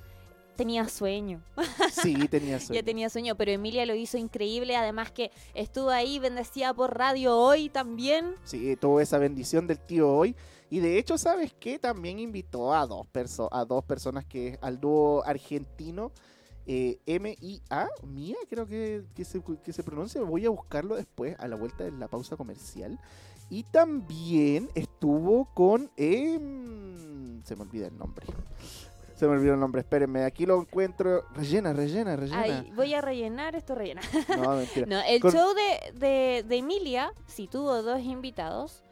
[0.56, 1.42] tenía sueño.
[2.02, 2.80] Sí, tenía sueño.
[2.80, 4.76] Ya tenía sueño, pero Emilia lo hizo increíble.
[4.76, 8.34] Además que estuvo ahí bendecida por radio hoy también.
[8.44, 10.34] Sí, tuvo esa bendición del tío hoy.
[10.72, 11.78] Y de hecho, ¿sabes qué?
[11.78, 16.12] También invitó a dos, perso a dos personas que al dúo argentino
[16.66, 20.22] eh, M-I-A, Mía, creo que, que, se, que se pronuncia.
[20.22, 22.98] Voy a buscarlo después a la vuelta de la pausa comercial.
[23.50, 25.90] Y también estuvo con.
[25.98, 28.24] em, se me olvida el nombre.
[29.14, 30.24] Se me olvidó el nombre, espérenme.
[30.24, 31.26] Aquí lo encuentro.
[31.34, 32.40] Rellena, rellena, rellena.
[32.40, 34.00] Ahí, voy a rellenar esto rellena.
[34.42, 34.86] No, mentira.
[34.88, 38.82] No, el Con- show de, de, de Emilia sí tuvo dos invitados.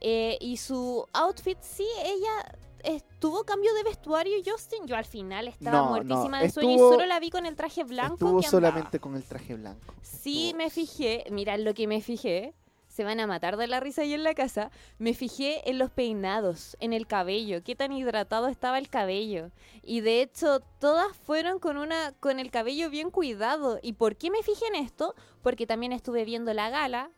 [0.00, 4.86] Eh, y su outfit, sí, ella eh, tuvo cambio de vestuario, Justin.
[4.86, 7.44] Yo al final estaba No, muertísima no, de sueño y estuvo- solo la vi con
[7.46, 8.14] el traje blanco.
[8.14, 9.94] Estuvo que solamente con el traje blanco.
[10.02, 11.24] Sí, Estuvo- me fijé.
[11.30, 12.54] Mira lo que me fijé.
[12.86, 14.70] Se van a matar de la risa ahí en la casa.
[14.98, 19.50] Me fijé en los peinados, en el cabello, qué tan hidratado estaba el cabello.
[19.84, 23.78] Y de hecho, todas fueron con una con el cabello bien cuidado.
[23.82, 25.14] ¿Y por qué me fijé en esto?
[25.42, 27.10] Porque también estuve viendo la gala,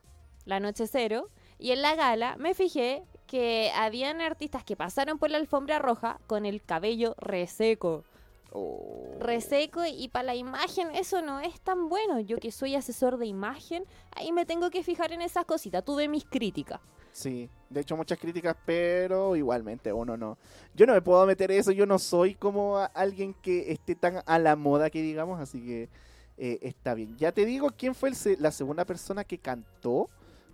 [0.44, 5.30] la noche cero, y en la gala me fijé que habían artistas que pasaron por
[5.30, 8.04] la alfombra roja con el cabello reseco
[8.52, 9.16] Oh.
[9.20, 12.18] reseco y para la imagen eso no es tan bueno.
[12.20, 15.84] Yo que soy asesor de imagen, ahí me tengo que fijar en esas cositas.
[15.84, 16.80] Tuve mis críticas.
[17.12, 20.38] Sí, de hecho muchas críticas, pero igualmente uno no.
[20.74, 24.38] Yo no me puedo meter eso, yo no soy como alguien que esté tan a
[24.38, 25.88] la moda que digamos, así que
[26.36, 27.16] eh, está bien.
[27.18, 30.08] Ya te digo quién fue el la segunda persona que cantó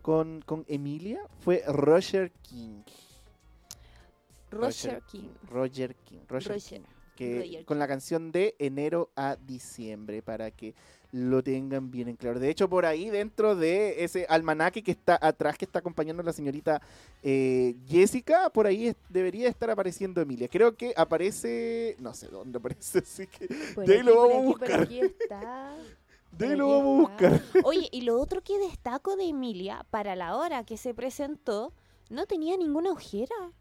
[0.07, 2.83] con, con Emilia, fue Roger King.
[4.53, 5.29] Roger King.
[5.51, 6.19] Roger King.
[6.29, 6.79] Roger Roger.
[6.81, 10.75] King, que Roger con la canción de enero a diciembre para que
[11.11, 12.39] lo tengan bien en claro.
[12.39, 16.25] De hecho, por ahí dentro de ese almanaque que está atrás, que está acompañando a
[16.27, 16.81] la señorita
[17.25, 20.47] eh, Jessica, por ahí es- debería estar apareciendo Emilia.
[20.47, 24.37] Creo que aparece, no sé dónde aparece, así que Por De ahí aquí, lo vamos
[24.37, 24.83] a aquí, por buscar.
[24.83, 25.75] aquí está.
[26.39, 27.43] de ahí lo vamos a buscar.
[27.65, 31.73] Oye, y lo otro que destaco de Emilia, para la hora que se presentó,
[32.11, 33.53] no tenía ninguna ojera.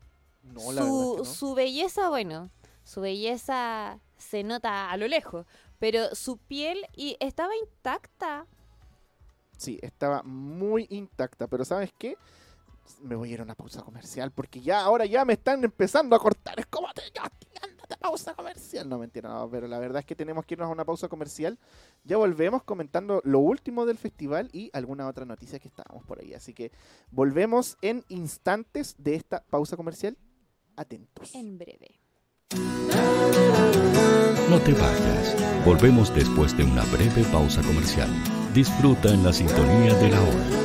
[0.44, 1.26] No, la verdad su, es que no.
[1.26, 2.50] su belleza, bueno,
[2.84, 5.46] su belleza se nota a lo lejos,
[5.80, 8.46] pero su piel y estaba intacta.
[9.58, 12.18] Sí, estaba muy intacta, pero ¿sabes qué?
[13.02, 16.16] Me voy a ir a una pausa comercial porque ya ahora ya me están empezando
[16.16, 16.60] a cortar.
[16.60, 18.88] Es como te ándate, pausa comercial.
[18.88, 21.58] No, mentira, no, pero la verdad es que tenemos que irnos a una pausa comercial.
[22.04, 26.34] Ya volvemos comentando lo último del festival y alguna otra noticia que estábamos por ahí.
[26.34, 26.72] Así que
[27.12, 30.18] volvemos en instantes de esta pausa comercial.
[30.76, 31.34] Atentos.
[31.34, 32.00] En breve.
[34.50, 35.66] No te vayas.
[35.66, 38.10] Volvemos después de una breve pausa comercial.
[38.54, 40.65] Disfruta en la sintonía de la hora.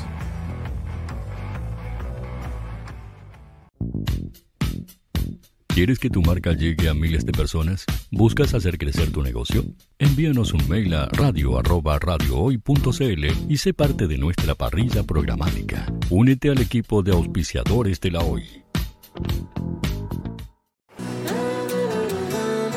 [5.73, 7.85] ¿Quieres que tu marca llegue a miles de personas?
[8.11, 9.63] ¿Buscas hacer crecer tu negocio?
[9.99, 15.85] Envíanos un mail a radio@radiohoy.cl y sé parte de nuestra parrilla programática.
[16.09, 18.43] Únete al equipo de auspiciadores de la Hoy.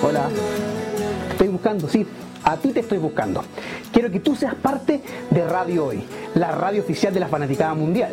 [0.00, 0.30] Hola.
[1.32, 2.06] Estoy buscando, sí.
[2.44, 3.44] A ti te estoy buscando.
[3.92, 6.04] Quiero que tú seas parte de Radio Hoy,
[6.36, 8.12] la radio oficial de la fanaticada mundial.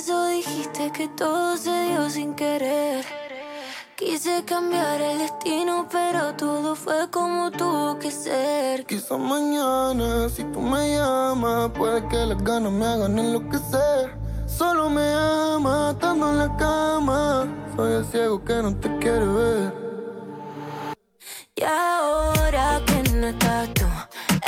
[0.00, 3.04] Beso dijiste que todo se dio sin querer.
[3.96, 8.86] Quise cambiar el destino, pero todo fue como tuvo que ser.
[8.86, 14.16] Quizá mañana, si tú me llamas, puede que las ganas me hagan enloquecer.
[14.46, 17.46] Solo me ama estando en la cama.
[17.76, 19.74] Soy el ciego que no te quiere ver.
[21.56, 23.86] Y ahora que no estás tú,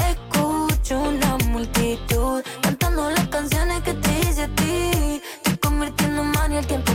[0.08, 3.92] escucho una multitud cantando las canciones que
[6.62, 6.91] convirtiendo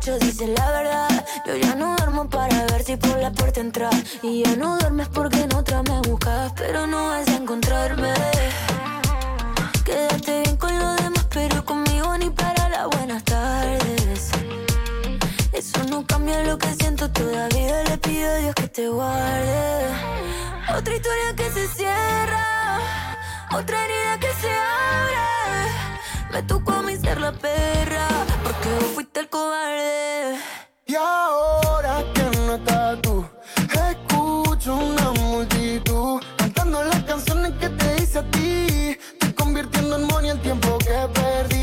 [0.00, 1.26] borracho, dices la verdad.
[1.46, 3.94] Yo ya no duermo para ver si por la puerta entras.
[4.22, 8.12] Y ya no duermes porque en otra me buscas, pero no vas a encontrarme.
[9.84, 14.30] Quédate bien con los demás, pero conmigo ni para las buenas tardes.
[15.52, 19.86] Eso no cambia lo que siento, todavía le pido a Dios que te guarde.
[20.76, 22.78] Otra historia que se cierra,
[23.52, 25.89] otra herida que se abre.
[26.32, 28.06] Me tocó a mí ser la perra,
[28.44, 30.38] porque vos fuiste el cobarde.
[30.86, 33.24] Y ahora que no estás tú,
[33.56, 38.96] escucho una multitud cantando las canciones que te hice a ti.
[39.12, 41.59] Estoy convirtiendo en money el tiempo que perdí.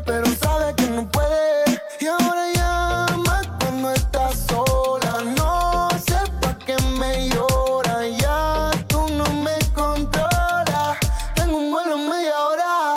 [0.00, 1.80] Pero sabe que no puede.
[2.00, 5.22] Y ahora llama cuando estás sola.
[5.36, 8.06] No sé pa' qué me llora.
[8.08, 10.98] Ya tú no me controlas.
[11.34, 12.94] Tengo un vuelo media hora.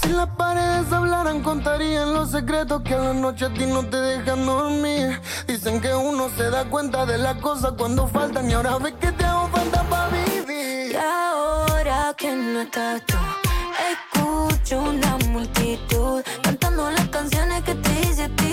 [0.00, 3.96] Si las paredes hablaran, contarían los secretos que a la noche a ti no te
[3.98, 5.20] dejan dormir.
[5.46, 9.12] Dicen que uno se da cuenta de las cosas cuando faltan y ahora ves que
[9.12, 10.92] te hago falta para vivir.
[10.92, 13.16] Y ahora que no estás tú,
[14.76, 18.47] una multitud cantando las canciones que te hice a ti.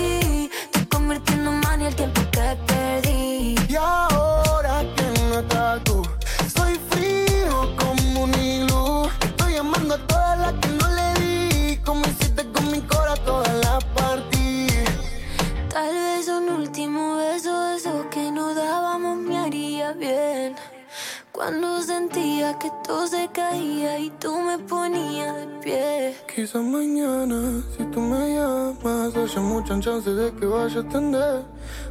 [23.06, 26.16] Se caía y tú me ponías de pie.
[26.34, 31.42] Quizás mañana, si tú me llamas, haya muchas chances de que vaya a atender.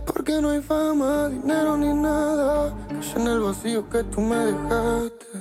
[0.05, 5.34] Porque no hay fama, dinero ni nada que en el vacío que tú me dejaste.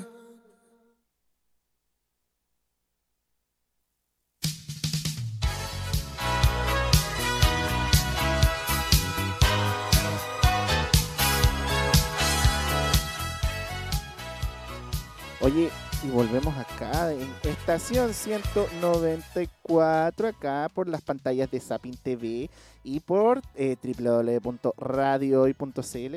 [16.14, 22.48] Volvemos acá en estación 194, acá por las pantallas de Sapin TV
[22.84, 26.16] y por eh, www.radiohoy.cl.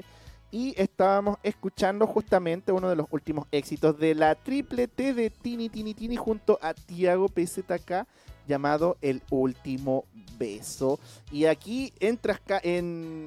[0.52, 5.68] Y estábamos escuchando justamente uno de los últimos éxitos de la triple T de Tini
[5.68, 8.06] Tini Tini junto a Tiago PZK
[8.48, 10.06] llamado El Último
[10.38, 11.00] Beso.
[11.32, 12.20] Y aquí en,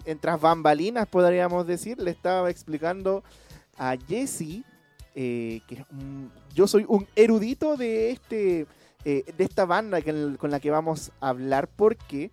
[0.05, 3.25] en tras bambalinas, podríamos decir, le estaba explicando
[3.77, 4.63] a Jessie
[5.15, 5.85] eh, que
[6.55, 8.67] yo soy un erudito de este
[9.05, 12.31] eh, de esta banda que, con la que vamos a hablar porque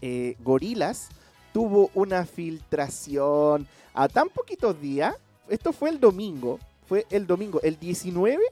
[0.00, 1.08] eh, Gorilas
[1.52, 5.14] tuvo una filtración a tan poquitos días.
[5.48, 8.42] Esto fue el domingo, fue el domingo, el 19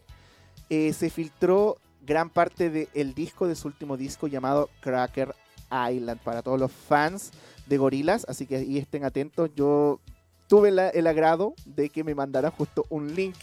[0.68, 5.32] se filtró gran parte del disco de su último disco llamado Cracker
[5.70, 7.30] Island para todos los fans
[7.66, 9.50] de Gorilas, así que ahí estén atentos.
[9.54, 10.00] Yo
[10.48, 13.36] tuve el agrado de que me mandara justo un link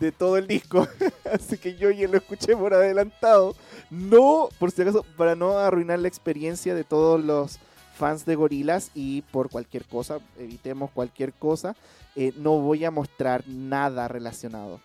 [0.00, 0.86] de todo el disco.
[1.32, 3.54] Así que yo ya lo escuché por adelantado.
[3.90, 7.58] No, por si acaso, para no arruinar la experiencia de todos los
[7.96, 11.74] fans de gorilas y por cualquier cosa, evitemos cualquier cosa,
[12.14, 14.80] eh, no voy a mostrar nada relacionado.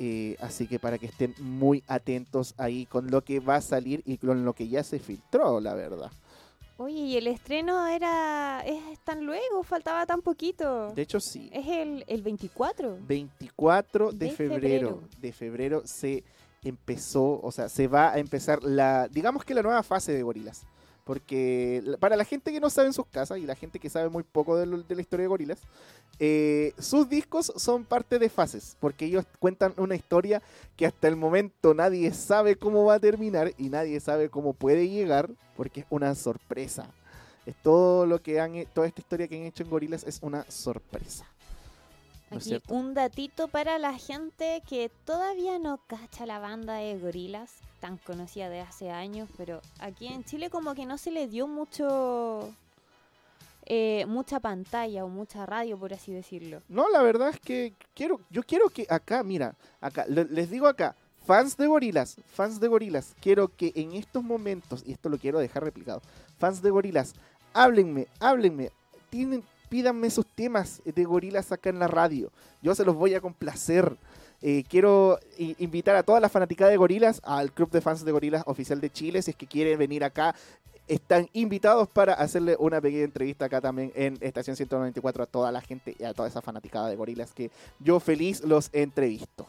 [0.00, 4.02] Eh, así que para que estén muy atentos ahí con lo que va a salir
[4.06, 6.10] y con lo que ya se filtró, la verdad.
[6.80, 10.92] Oye, y el estreno era es tan luego, faltaba tan poquito.
[10.94, 11.50] De hecho, sí.
[11.52, 12.98] Es el, el 24.
[13.00, 15.02] 24 de, De febrero, febrero.
[15.20, 16.22] De febrero se
[16.62, 20.66] empezó, o sea, se va a empezar la, digamos que la nueva fase de Gorilas.
[21.08, 24.10] Porque para la gente que no sabe en sus casas y la gente que sabe
[24.10, 25.58] muy poco de, lo- de la historia de Gorilas,
[26.18, 30.42] eh, sus discos son parte de fases, porque ellos cuentan una historia
[30.76, 34.86] que hasta el momento nadie sabe cómo va a terminar y nadie sabe cómo puede
[34.90, 36.90] llegar, porque es una sorpresa.
[37.46, 40.44] Es todo lo que han, toda esta historia que han hecho en Gorilas es una
[40.50, 41.24] sorpresa.
[42.30, 46.98] ¿No es Aquí un datito para la gente que todavía no cacha la banda de
[46.98, 51.26] gorilas, tan conocida de hace años, pero aquí en Chile como que no se le
[51.28, 52.52] dio mucho
[53.66, 56.62] eh, mucha pantalla o mucha radio, por así decirlo.
[56.68, 60.66] No, la verdad es que quiero, yo quiero que acá, mira, acá, le- les digo
[60.66, 65.18] acá, fans de gorilas, fans de gorilas, quiero que en estos momentos, y esto lo
[65.18, 66.00] quiero dejar replicado,
[66.38, 67.12] fans de gorilas,
[67.52, 68.70] háblenme, háblenme,
[69.10, 73.20] tienen, pídanme sus temas de gorilas acá en la radio, yo se los voy a
[73.20, 73.96] complacer.
[74.40, 78.44] Eh, quiero invitar a toda la fanática de gorilas al club de fans de gorilas
[78.46, 80.34] oficial de Chile, si es que quieren venir acá,
[80.86, 85.60] están invitados para hacerle una pequeña entrevista acá también en Estación 194 a toda la
[85.60, 89.46] gente y a toda esa fanaticada de gorilas que yo feliz los entrevisto.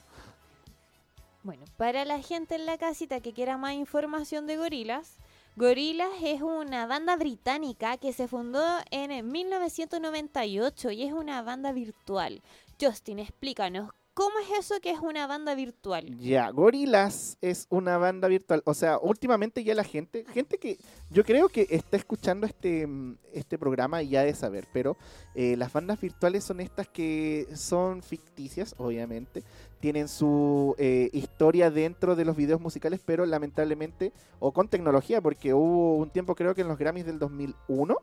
[1.44, 5.16] Bueno, para la gente en la casita que quiera más información de Gorilas,
[5.56, 8.62] Gorilas es una banda británica que se fundó
[8.92, 12.42] en 1998 y es una banda virtual.
[12.80, 16.18] Justin, explícanos, ¿cómo es eso que es una banda virtual?
[16.18, 18.62] Ya, Gorilas es una banda virtual.
[18.66, 20.78] O sea, últimamente ya la gente, gente que
[21.10, 24.98] yo creo que está escuchando este, mm, este programa ya de saber, pero
[25.36, 29.46] eh, las bandas virtuales son estas que son ficticias, obviamente.
[29.80, 35.54] Tienen su eh, historia dentro de los videos musicales, pero lamentablemente, o con tecnología, porque
[35.54, 37.96] hubo un tiempo, creo que en los Grammys del 2001,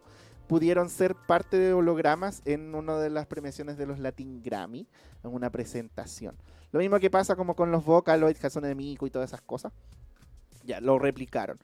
[0.48, 4.86] pudieron ser parte de hologramas en una de las premiaciones de los Latin Grammy,
[5.24, 6.36] en una presentación.
[6.72, 9.72] Lo mismo que pasa como con los Vocaloid, Hatsune Miku y todas esas cosas.
[10.64, 11.58] Ya, lo replicaron.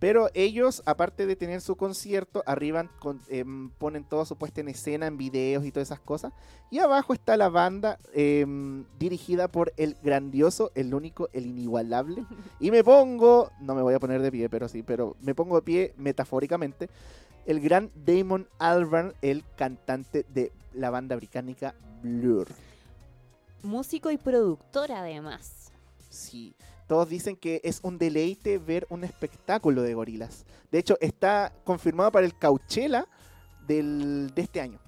[0.00, 4.68] Pero ellos, aparte de tener su concierto, arriba con- em, ponen toda su puesta en
[4.68, 6.32] escena en videos y todas esas cosas.
[6.70, 12.24] Y abajo está la banda em, dirigida por el grandioso, el único, el inigualable.
[12.60, 15.56] Y me pongo, no me voy a poner de pie, pero sí, pero me pongo
[15.56, 16.88] de pie metafóricamente.
[17.46, 22.48] El gran Damon Albarn, el cantante de la banda británica Blur.
[23.62, 25.72] Músico y productor además.
[26.10, 26.54] Sí,
[26.86, 30.44] todos dicen que es un deleite ver un espectáculo de gorilas.
[30.70, 33.06] De hecho, está confirmado para el Coachella
[33.66, 34.78] del, de este año.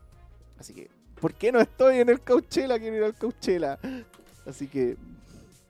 [0.59, 0.91] Así que,
[1.21, 2.79] ¿por qué no estoy en el Coachella?
[2.79, 3.79] Quiero ir al Coachella.
[4.47, 4.97] Así que,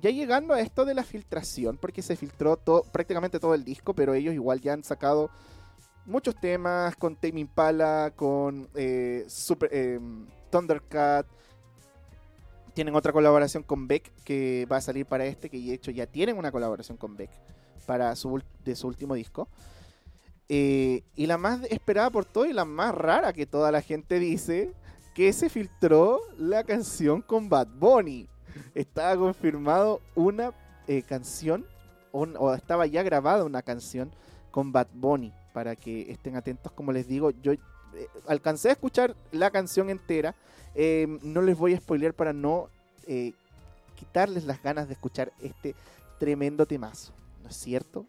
[0.00, 3.94] ya llegando a esto de la filtración, porque se filtró todo, prácticamente todo el disco,
[3.94, 5.30] pero ellos igual ya han sacado
[6.06, 10.00] muchos temas con Tame Impala, con eh, Super, eh,
[10.50, 11.26] Thundercat.
[12.74, 16.06] Tienen otra colaboración con Beck que va a salir para este, que de hecho ya
[16.06, 17.30] tienen una colaboración con Beck
[17.86, 19.48] para su, de su último disco.
[20.48, 24.18] Eh, y la más esperada por todo y la más rara que toda la gente
[24.18, 24.72] dice,
[25.14, 28.28] que se filtró la canción con Bad Bunny.
[28.74, 30.52] Estaba confirmado una
[31.08, 31.66] canción,
[32.12, 34.10] o estaba ya grabada una canción
[34.50, 37.58] con Bad Bunny, para que estén atentos, como les digo, yo eh,
[38.26, 40.34] alcancé a escuchar la canción entera,
[40.74, 42.68] eh, no les voy a spoilear para no
[43.06, 43.32] eh,
[43.96, 45.74] quitarles las ganas de escuchar este
[46.18, 48.06] tremendo temazo, ¿no es cierto?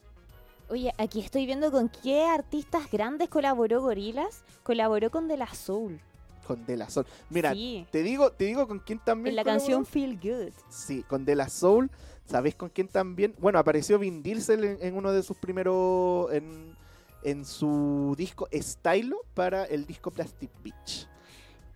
[0.69, 4.43] Oye, aquí estoy viendo con qué artistas grandes colaboró Gorilas.
[4.63, 5.99] Colaboró con De La Soul.
[6.47, 7.05] Con De La Soul.
[7.29, 7.85] Mira, Sí.
[7.91, 9.33] te digo, te digo con quién también.
[9.33, 9.59] En la colaboró.
[9.65, 10.53] canción Feel Good.
[10.69, 11.91] Sí, con De La Soul.
[12.25, 13.35] ¿Sabés con quién también?
[13.39, 16.31] Bueno, apareció Vin Diesel en, en uno de sus primeros.
[16.31, 16.75] En,
[17.23, 21.07] en su disco Stylo para el disco Plastic Beach.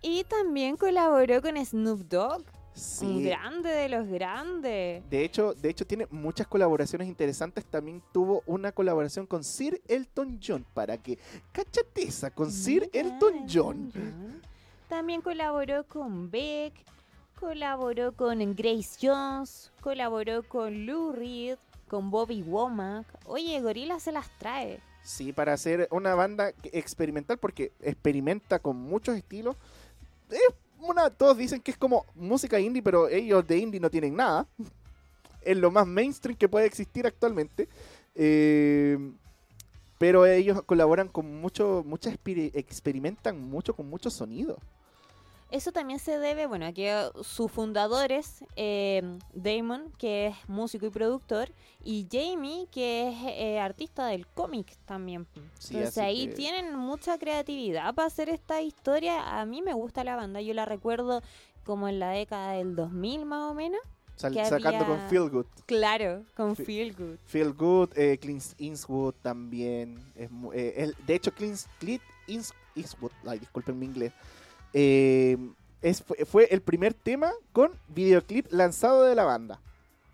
[0.02, 2.42] Y también colaboró con Snoop Dogg.
[2.42, 3.22] Un Sí.
[3.24, 5.02] grande de los grandes.
[5.10, 7.64] De hecho, de hecho, tiene muchas colaboraciones interesantes.
[7.64, 10.64] También tuvo una colaboración con Sir Elton John.
[10.74, 11.18] Para que.
[11.50, 13.90] Cáchate esa, con Sir Elton John.
[14.88, 16.72] También colaboró con Beck,
[17.40, 21.58] colaboró con Grace Jones, colaboró con Lou Reed,
[21.88, 23.06] con Bobby Womack.
[23.26, 24.80] Oye, Gorila se las trae.
[25.02, 29.56] Sí, para hacer una banda experimental, porque experimenta con muchos estilos.
[30.30, 34.14] Es una, todos dicen que es como música indie, pero ellos de indie no tienen
[34.14, 34.46] nada.
[35.42, 37.68] Es lo más mainstream que puede existir actualmente.
[38.14, 38.98] Eh,
[39.96, 44.58] pero ellos colaboran con mucho, mucha experi- experimentan mucho con muchos sonidos.
[45.50, 50.90] Eso también se debe, bueno, a que sus fundadores, eh, Damon, que es músico y
[50.90, 51.50] productor,
[51.82, 55.26] y Jamie, que es eh, artista del cómic también.
[55.58, 59.40] Sí, Entonces ahí que- tienen mucha creatividad para hacer esta historia.
[59.40, 61.22] A mí me gusta la banda, yo la recuerdo
[61.64, 63.80] como en la década del 2000 más o menos.
[64.16, 65.46] Sal- sacando había- con Feel Good.
[65.64, 67.16] Claro, con Fe- Feel Good.
[67.24, 69.96] Feel Good, eh, Clint Eastwood también.
[70.16, 74.12] Es, eh, el- de hecho, Clint, Clint East- Eastwood, ay, disculpen mi inglés,
[74.72, 75.36] eh,
[75.82, 79.60] es, fue, el primer tema con videoclip lanzado de la banda.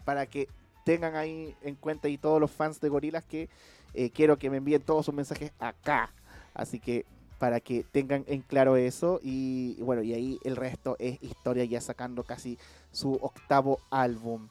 [0.05, 0.49] Para que
[0.85, 3.49] tengan ahí en cuenta y todos los fans de Gorilas que
[3.95, 6.11] eh, quiero que me envíen todos sus mensajes acá.
[6.53, 7.07] Así que
[7.39, 11.65] para que tengan en claro eso y, y bueno, y ahí el resto es historia
[11.65, 12.59] ya sacando casi
[12.93, 14.49] su octavo álbum.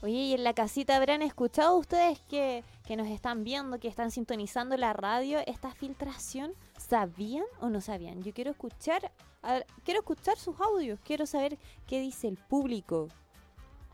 [0.00, 4.12] Oye, y en la casita habrán escuchado ustedes que, que nos están viendo, que están
[4.12, 8.22] sintonizando la radio, esta filtración, ¿sabían o no sabían?
[8.22, 9.10] Yo quiero escuchar,
[9.42, 13.08] a- quiero escuchar sus audios, quiero saber qué dice el público.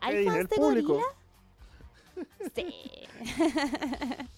[0.01, 0.93] ¿Qué ¿Hay fans de público?
[0.95, 1.07] Gorila?
[2.55, 2.73] Sí.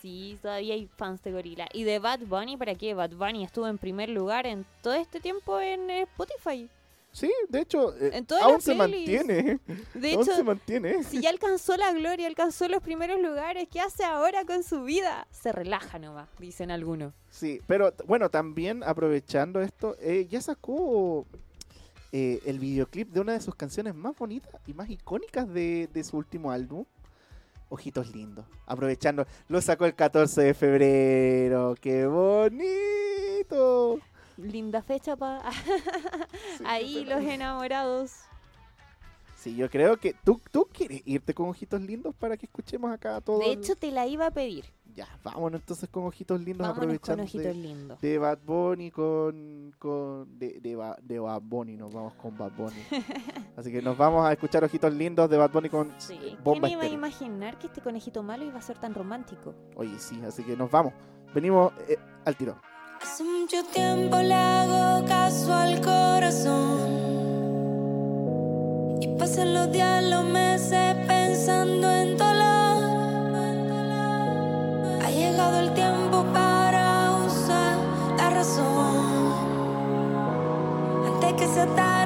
[0.00, 1.68] sí, todavía hay fans de Gorila.
[1.72, 2.94] Y de Bad Bunny, ¿para qué?
[2.94, 6.68] Bad Bunny estuvo en primer lugar en todo este tiempo en Spotify.
[7.16, 9.58] Sí, de hecho, eh, aún se mantiene.
[9.94, 11.02] De aún hecho, se mantiene.
[11.02, 15.26] Si ya alcanzó la gloria, alcanzó los primeros lugares, ¿qué hace ahora con su vida?
[15.30, 17.14] Se relaja nomás, dicen algunos.
[17.30, 21.24] Sí, pero bueno, también aprovechando esto, eh, ya sacó
[22.12, 26.04] eh, el videoclip de una de sus canciones más bonitas y más icónicas de, de
[26.04, 26.84] su último álbum.
[27.70, 28.44] Ojitos lindos.
[28.66, 31.76] Aprovechando, lo sacó el 14 de febrero.
[31.80, 34.00] ¡Qué bonito!
[34.36, 35.42] Linda fecha para
[36.64, 38.12] ahí los enamorados.
[39.36, 43.20] Sí, yo creo que tú, tú quieres irte con ojitos lindos para que escuchemos acá
[43.20, 43.38] todo.
[43.38, 44.64] De el- hecho, te la iba a pedir.
[44.94, 48.00] Ya, vámonos entonces con ojitos lindos Vámonos con aprovechando ojitos de, lindos.
[48.00, 52.52] de Bad Bunny con, con de, de, Ba- de Bad Bunny, nos vamos con Bad
[52.52, 52.82] Bunny.
[53.58, 56.14] Así que nos vamos a escuchar ojitos lindos de Bad Bunny con Sí.
[56.14, 59.54] eh, ¿Quién Bomba iba a imaginar que este conejito malo iba a ser tan romántico?
[59.76, 60.94] Oye, sí, así que nos vamos.
[61.34, 62.58] Venimos eh, al tiro.
[63.08, 66.80] Hace mucho tiempo le hago caso al corazón.
[69.00, 72.82] Y pasan los días, los meses pensando en dolor.
[75.04, 77.78] Ha llegado el tiempo para usar
[78.18, 79.32] la razón.
[81.06, 82.05] Antes que sea tarde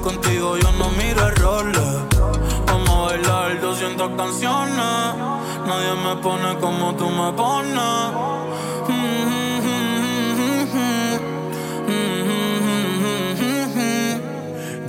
[0.00, 1.78] Contigo yo no miro errores.
[2.66, 5.14] Vamos a bailar 200 canciones.
[5.66, 8.40] Nadie me pone como tú me pones.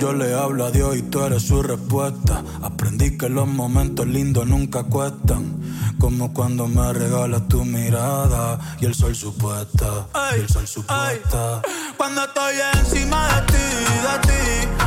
[0.02, 2.42] Yo le hablo a Dios y tú eres su respuesta.
[2.60, 5.60] Aprendí que los momentos lindos nunca cuestan.
[6.00, 10.08] Como cuando me regalas tu mirada y el sol supuesta.
[10.36, 11.62] y el sol supuesta.
[11.96, 13.58] Cuando estoy encima de ti,
[14.02, 14.81] de ti,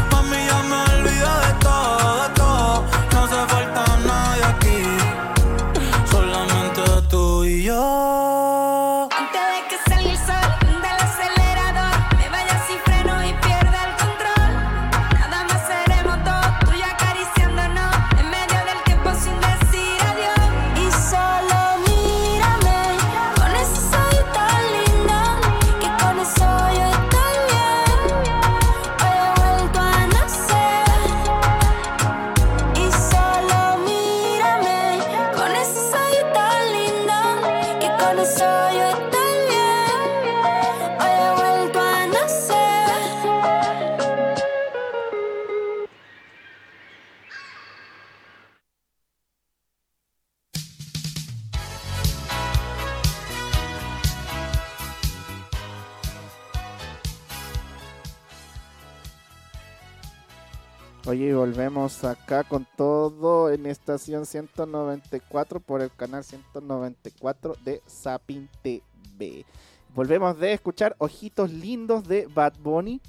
[62.26, 69.46] acá con todo en estación 194 por el canal 194 de Sapin TV.
[69.94, 73.00] Volvemos de escuchar Ojitos Lindos de Bad Bunny.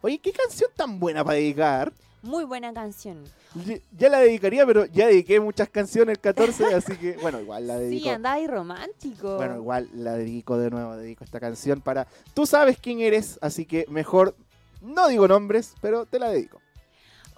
[0.00, 1.92] Oye, qué canción tan buena para dedicar.
[2.22, 3.24] Muy buena canción.
[3.66, 7.66] Ya- Ya la dedicaría, pero ya dediqué muchas canciones el 14, así que, bueno, igual
[7.66, 8.04] la dedico.
[8.04, 9.36] Sí, andaba ahí romántico.
[9.36, 12.06] Bueno, igual la dedico de nuevo, dedico esta canción para...
[12.32, 14.36] Tú sabes quién eres, así que mejor
[14.80, 16.60] no digo nombres, pero te la dedico.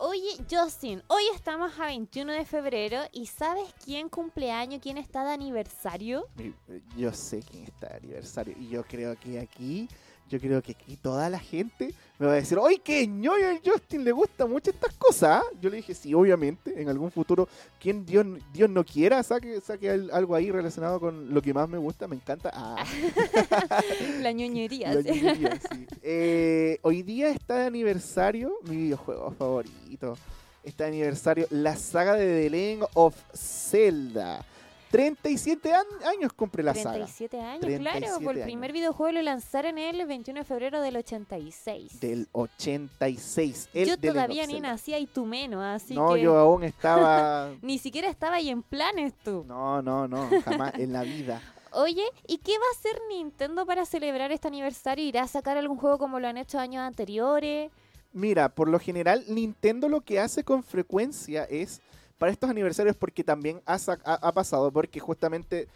[0.01, 5.33] Oye, Justin, hoy estamos a 21 de febrero y ¿sabes quién cumpleaños, quién está de
[5.33, 6.29] aniversario?
[6.37, 6.55] Mi-
[6.97, 9.89] Yo sé quién está de aniversario y yo creo que aquí,
[10.29, 13.61] yo creo que aquí toda la gente me va a decir, ¡ay, qué ñoño el
[13.65, 14.03] Justin!
[14.05, 15.41] Le gusta mucho estas cosas.
[15.41, 15.43] ¿ah?".
[15.61, 17.49] Yo le dije, sí, obviamente, en algún futuro,
[17.81, 21.69] quien Dios, Dios no quiera, saque, saque al- algo ahí relacionado con lo que más
[21.69, 22.51] me gusta, me encanta.
[22.53, 22.85] Ah.
[24.21, 24.95] La ñoñería.
[24.95, 25.09] La sí.
[25.21, 25.87] ñoñería, sí.
[26.03, 30.17] Eh, hoy día está de aniversario mi videojuego favorito.
[30.65, 34.45] Está de aniversario la saga de The Legend of Zelda.
[34.91, 36.93] 37 an- años cumple la saga.
[36.93, 38.25] 37 años, 37 claro.
[38.25, 38.45] Por el años.
[38.47, 42.01] primer videojuego lo lanzaron el 21 de febrero del 86.
[42.01, 43.69] Del 86.
[43.75, 46.23] el yo todavía ni nacía y tú menos, así No, que...
[46.23, 47.51] yo aún estaba...
[47.63, 49.45] Ni siquiera estaba ahí en planes tú.
[49.47, 51.41] No, no, no, jamás en la vida.
[51.73, 55.05] Oye, ¿y qué va a hacer Nintendo para celebrar este aniversario?
[55.05, 57.71] ¿Irá a sacar algún juego como lo han hecho años anteriores?
[58.15, 61.83] Mira, por lo general Nintendo lo que hace con frecuencia es
[62.19, 65.69] para estos aniversarios porque también ha, sa- ha- ha pasado porque justamente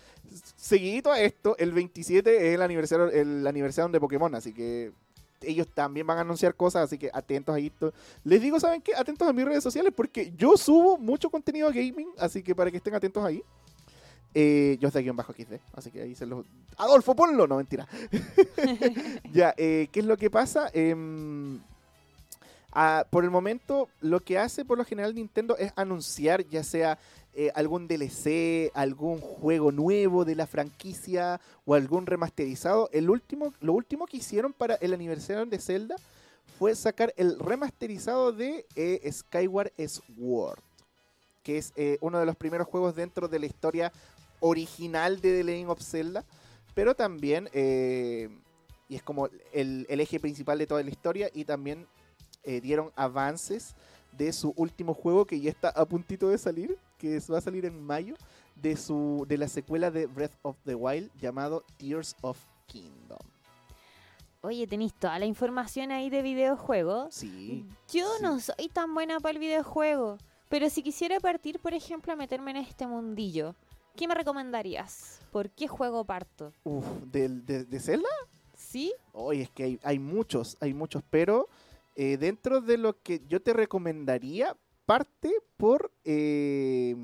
[0.56, 4.92] seguidito a esto el 27 es el aniversario el aniversario de Pokémon, así que
[5.40, 7.70] ellos también van a anunciar cosas, así que atentos ahí.
[7.70, 7.92] to-
[8.24, 8.94] Les digo, ¿saben qué?
[8.94, 12.76] Atentos a mis redes sociales porque yo subo mucho contenido gaming, así que para que
[12.76, 13.42] estén atentos ahí.
[14.34, 16.46] Eh, yo estoy aquí en bajo XD, así que ahí se los...
[16.78, 17.86] Adolfo, ponlo, no, mentira.
[19.32, 20.70] ya, eh, ¿qué es lo que pasa?
[20.72, 21.60] Em,
[23.10, 26.98] Por el momento, lo que hace por lo general Nintendo es anunciar ya sea
[27.34, 32.88] eh, algún DLC, algún juego nuevo de la franquicia o algún remasterizado.
[32.92, 35.96] El último, lo último que hicieron para el aniversario de Zelda
[36.58, 40.60] fue sacar el remasterizado de eh, Skyward Sword,
[41.42, 43.92] que es eh, uno de los primeros juegos dentro de la historia
[44.40, 46.24] original de The Legend of Zelda,
[46.74, 48.28] pero también, eh,
[48.88, 51.86] y es como el eje principal de toda la historia, y también
[52.44, 53.74] eh, dieron avances
[54.12, 57.64] de su último juego que ya está a puntito de salir, que va a salir
[57.64, 58.14] en mayo,
[58.56, 63.18] de su de la secuela de Breath of the Wild llamado Tears of Kingdom.
[64.42, 67.14] Oye, tenéis toda la información ahí de videojuegos.
[67.14, 67.64] Sí.
[67.92, 70.18] Yo no soy tan buena para el videojuego,
[70.48, 73.54] pero si quisiera partir, por ejemplo, a meterme en este mundillo,
[73.96, 75.20] ¿qué me recomendarías?
[75.30, 76.52] ¿Por qué juego parto?
[76.64, 78.08] Uf, ¿del- de, de Zelda?
[78.56, 78.92] ¿Sí?
[79.12, 81.48] Oye, es que hay, hay muchos, hay muchos, pero
[81.94, 86.96] eh, dentro de lo que yo te recomendaría, parte por, eh,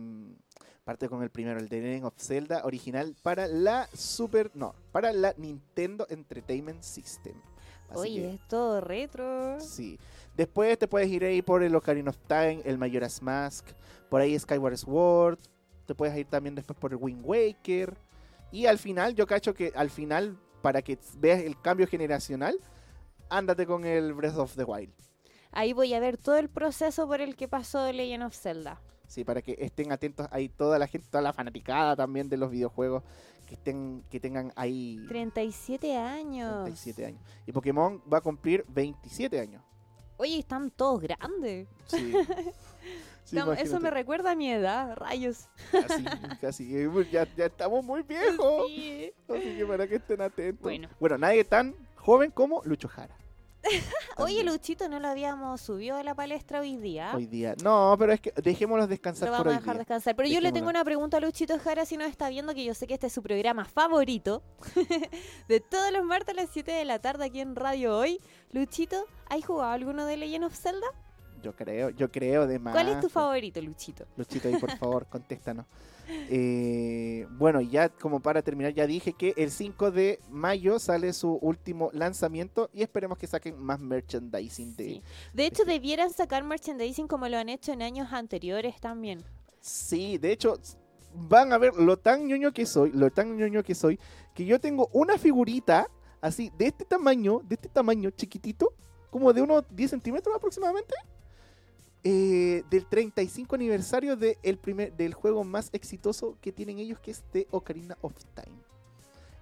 [0.85, 5.13] Parte con el primero, el The Legend of Zelda original para la Super, no, para
[5.13, 7.35] la Nintendo Entertainment System.
[7.91, 9.61] Así Oye, que- es todo retro.
[9.61, 9.99] Sí.
[10.35, 13.67] Después te puedes ir ahí por el Ocarina of Time, el Majora's Mask,
[14.09, 15.39] por ahí Skyward Sword.
[15.85, 17.95] Te puedes ir también después por el Wind Waker.
[18.51, 22.59] Y al final, yo cacho que al final, para que veas el cambio generacional,
[23.31, 24.93] ándate con el Breath of the Wild.
[25.53, 28.81] Ahí voy a ver todo el proceso por el que pasó Legend of Zelda.
[29.07, 32.51] Sí, para que estén atentos ahí toda la gente, toda la fanaticada también de los
[32.51, 33.03] videojuegos,
[33.47, 36.65] que estén, que tengan ahí 37 años.
[36.65, 37.23] 37 años.
[37.47, 39.63] Y Pokémon va a cumplir 27 años.
[40.19, 41.69] Oye, están todos grandes.
[41.87, 42.13] Sí.
[43.29, 45.51] Sí, Tam- Eso me recuerda a mi edad, rayos.
[45.71, 46.03] Casi,
[46.41, 46.67] casi.
[47.13, 48.67] Ya, ya estamos muy viejos.
[48.69, 49.13] Sí.
[49.29, 50.63] Así que para que estén atentos.
[50.99, 51.19] Bueno.
[51.19, 51.75] nadie tan
[52.09, 53.15] joven como Lucho Jara.
[54.17, 57.13] Oye, Luchito, no lo habíamos subido a la palestra hoy día.
[57.15, 57.55] Hoy día.
[57.63, 59.79] No, pero es que dejémoslos descansar Lo por vamos hoy a dejar día.
[59.81, 60.17] descansar.
[60.17, 62.73] Pero yo le tengo una pregunta a Luchito Jara si nos está viendo, que yo
[62.73, 64.43] sé que este es su programa favorito.
[65.49, 68.19] de todos los martes a las 7 de la tarde aquí en Radio Hoy.
[68.53, 70.87] Luchito, ¿has jugado alguno de Legend of Zelda?
[71.43, 72.73] Yo creo, yo creo de más.
[72.73, 74.07] ¿Cuál es tu favorito, Luchito?
[74.17, 75.67] Luchito, ahí por favor, contéstanos.
[76.31, 81.35] Eh, bueno, ya como para terminar, ya dije que el 5 de mayo sale su
[81.43, 84.85] último lanzamiento y esperemos que saquen más merchandising de...
[84.85, 85.03] Sí.
[85.35, 89.23] De hecho, debieran sacar merchandising como lo han hecho en años anteriores también.
[89.61, 90.59] Sí, de hecho,
[91.15, 93.99] van a ver lo tan ñoño que soy, lo tan ñoño que soy,
[94.35, 95.89] que yo tengo una figurita
[96.21, 98.73] así, de este tamaño, de este tamaño chiquitito,
[99.11, 100.95] como de unos 10 centímetros aproximadamente,
[102.05, 107.11] eh, del 35 aniversario de el primer, del juego más exitoso que tienen ellos, que
[107.11, 108.57] es The Ocarina of Time.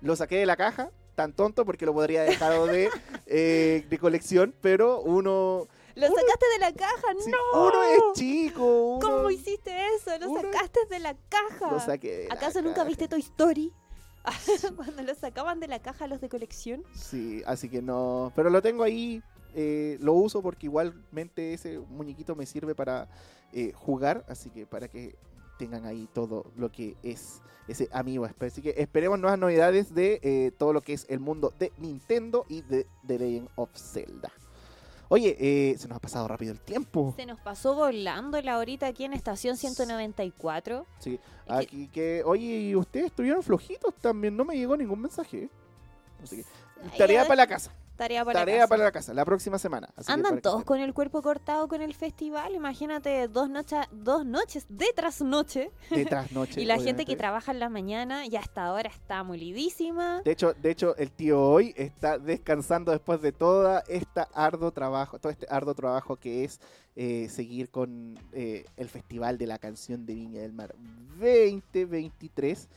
[0.01, 2.89] Lo saqué de la caja, tan tonto porque lo podría dejado de,
[3.27, 5.67] eh, de colección, pero uno...
[5.95, 7.07] ¡Lo sacaste de la caja!
[7.19, 7.69] sí, ¡No!
[7.69, 9.07] uno es chico, uno...
[9.07, 10.11] ¿Cómo hiciste eso?
[10.19, 11.71] ¡Lo sacaste de la caja!
[11.71, 12.89] Lo saqué de la ¿Acaso nunca caja.
[12.89, 13.73] viste Toy Story?
[14.77, 16.85] Cuando lo sacaban de la caja los de colección.
[16.95, 18.33] Sí, así que no.
[18.35, 19.23] Pero lo tengo ahí.
[19.57, 23.09] Eh, lo uso porque igualmente ese muñequito me sirve para
[23.53, 24.25] eh, jugar.
[24.29, 25.17] Así que para que
[25.59, 28.29] tengan ahí todo lo que es ese amigo.
[28.41, 32.45] Así que esperemos nuevas novedades de eh, todo lo que es el mundo de Nintendo
[32.49, 34.31] y de The Legend of Zelda.
[35.09, 37.15] Oye, eh, se nos ha pasado rápido el tiempo.
[37.17, 40.85] Se nos pasó volando la horita aquí en estación 194.
[40.99, 45.49] Sí, aquí que, oye, y ustedes estuvieron flojitos también, no me llegó ningún mensaje.
[46.23, 46.45] Así que,
[46.99, 47.73] tarea para la casa.
[47.97, 48.69] Tarea para Tarea la casa.
[48.69, 49.89] para la casa, la próxima semana.
[49.97, 52.55] Así Andan todos con el cuerpo cortado con el festival.
[52.55, 55.71] Imagínate dos, noches dos noches de tras noche.
[55.91, 60.21] de trasnoche, y la gente que trabaja en la mañana ya hasta ahora está molidísima.
[60.23, 65.19] De hecho, de hecho, el tío hoy está descansando después de toda esta arduo trabajo,
[65.19, 66.61] todo este arduo trabajo que es
[66.97, 70.75] eh, seguir con eh, el Festival de la Canción de Viña del Mar
[71.19, 72.69] 2023.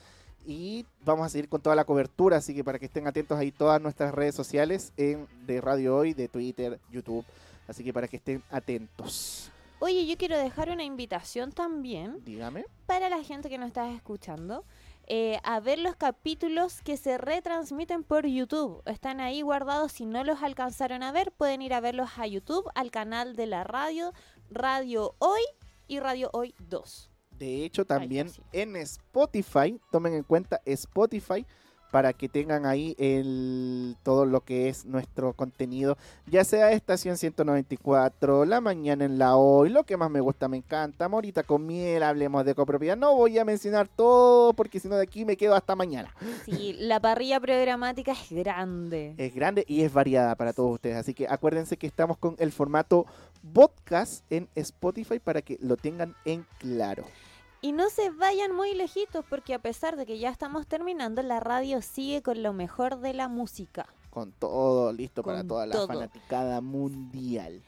[0.50, 3.52] Y vamos a seguir con toda la cobertura, así que para que estén atentos ahí
[3.52, 7.24] todas nuestras redes sociales en, de Radio Hoy, de Twitter, YouTube.
[7.68, 9.50] Así que para que estén atentos.
[9.78, 12.64] Oye, yo quiero dejar una invitación también Dígame.
[12.86, 14.64] para la gente que nos está escuchando.
[15.06, 18.82] eh, a ver los capítulos que se retransmiten por YouTube.
[18.86, 19.92] Están ahí guardados.
[19.92, 23.46] Si no los alcanzaron a ver, pueden ir a verlos a YouTube, al canal de
[23.46, 24.12] la radio,
[24.50, 25.40] Radio Hoy
[25.88, 27.09] y Radio Hoy 2.
[27.40, 31.46] De hecho, también en Spotify, tomen en cuenta Spotify
[31.90, 38.44] para que tengan ahí el, todo lo que es nuestro contenido, ya sea Estación 194,
[38.44, 42.02] La Mañana en la Hoy, lo que más me gusta, me encanta, Morita con miel,
[42.02, 45.54] hablemos de copropiedad, no voy a mencionar todo porque si no de aquí me quedo
[45.54, 46.14] hasta mañana.
[46.44, 49.14] Sí, la parrilla programática es grande.
[49.16, 52.52] Es grande y es variada para todos ustedes, así que acuérdense que estamos con el
[52.52, 53.06] formato
[53.54, 57.04] podcast en Spotify para que lo tengan en claro.
[57.62, 61.40] Y no se vayan muy lejitos porque a pesar de que ya estamos terminando, la
[61.40, 63.86] radio sigue con lo mejor de la música.
[64.08, 67.62] Con todo listo para toda la fanaticada mundial.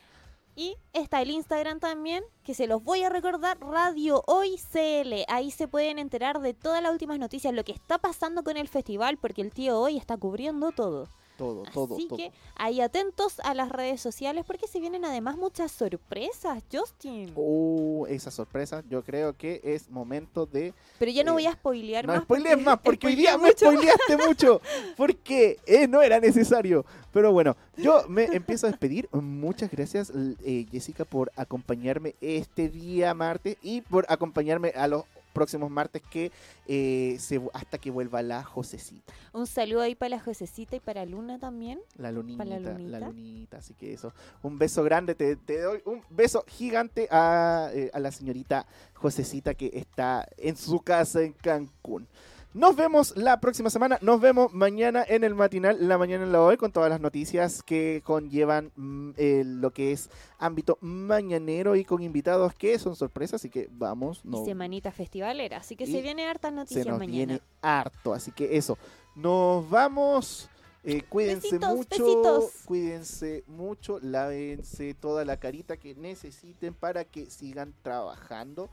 [0.55, 5.25] Y está el Instagram también, que se los voy a recordar, Radio Hoy CL.
[5.29, 8.69] Ahí se pueden enterar de todas las últimas noticias, lo que está pasando con el
[8.69, 11.09] festival, porque el tío hoy está cubriendo todo.
[11.39, 12.19] Todo, todo, Así todo.
[12.19, 17.33] que ahí atentos a las redes sociales, porque se vienen además muchas sorpresas, Justin.
[17.35, 20.75] Uh, esa sorpresa, yo creo que es momento de...
[20.99, 22.23] Pero yo no voy a spoilear Eh, No más.
[22.25, 24.61] spoilees más, porque hoy día me spoileaste mucho.
[24.97, 26.85] Porque eh, no era necesario.
[27.13, 29.09] Pero bueno, yo me empiezo a despedir.
[29.13, 30.13] Muchas gracias,
[30.45, 36.31] eh, Jessica, por acompañarme este día martes y por acompañarme a los próximos martes que
[36.67, 39.13] eh, se, hasta que vuelva la Josecita.
[39.33, 41.81] Un saludo ahí para la Josecita y para Luna también.
[41.97, 43.01] La lunita, la la lunita.
[43.01, 43.57] lunita.
[43.59, 44.13] Así que eso.
[44.43, 45.15] Un beso grande.
[45.15, 50.57] Te, te doy un beso gigante a, eh, a la señorita Josecita que está en
[50.57, 52.07] su casa en Cancún.
[52.55, 53.99] Nos vemos la próxima semana.
[54.03, 57.63] Nos vemos mañana en el matinal, la mañana en la hoy, con todas las noticias
[57.63, 63.41] que conllevan mm, eh, lo que es ámbito mañanero y con invitados que son sorpresas.
[63.41, 64.23] Así que vamos.
[64.25, 65.59] No, Y semanita festivalera.
[65.59, 67.17] Así que Y se viene hartas se noticias nos mañana.
[67.17, 68.13] viene harto.
[68.13, 68.77] Así que eso.
[69.15, 70.51] Nos vamos.
[70.85, 72.05] Eh, cuídense Besitos, mucho.
[72.05, 72.51] besitos.
[72.67, 73.99] Cuídense mucho.
[74.01, 78.69] Lávense toda la carita que necesiten para que sigan trabajando.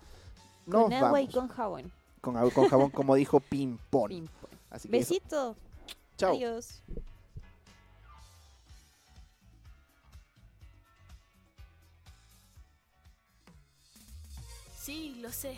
[0.66, 1.36] Nos con agua y vamos.
[1.40, 1.92] con jabón.
[2.22, 4.10] Con con jabón, como dijo Pimpón.
[4.10, 4.50] Pimpón.
[4.70, 5.14] Así que eso.
[5.14, 5.56] Besito.
[6.18, 6.34] Chao.
[6.34, 6.82] Adiós.
[14.78, 15.58] Sí, lo sé.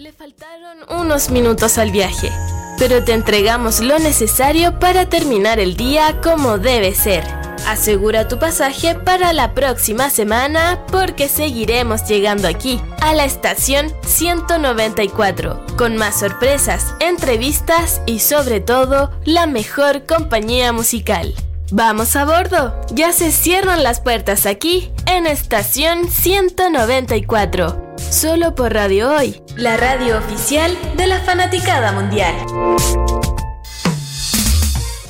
[0.00, 2.32] Le faltaron unos minutos al viaje,
[2.78, 7.22] pero te entregamos lo necesario para terminar el día como debe ser.
[7.66, 15.66] Asegura tu pasaje para la próxima semana porque seguiremos llegando aquí, a la estación 194,
[15.76, 21.34] con más sorpresas, entrevistas y sobre todo la mejor compañía musical.
[21.72, 29.14] Vamos a bordo, ya se cierran las puertas aquí en estación 194, solo por Radio
[29.14, 32.34] Hoy, la radio oficial de la fanaticada mundial.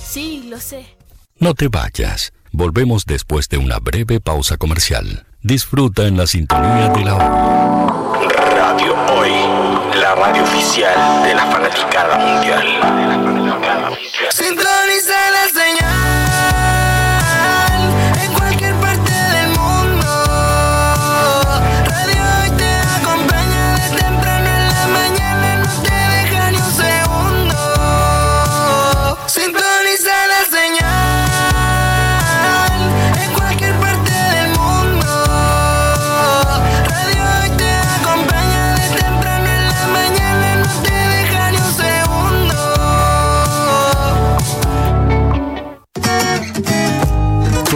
[0.04, 0.96] Sí, lo sé.
[1.38, 2.34] No te vayas.
[2.52, 5.24] Volvemos después de una breve pausa comercial.
[5.40, 8.30] Disfruta en la sintonía de la hora.
[8.54, 9.30] Radio Hoy,
[9.98, 12.66] la radio oficial de la fanaticada mundial.
[14.30, 14.79] Sintoniza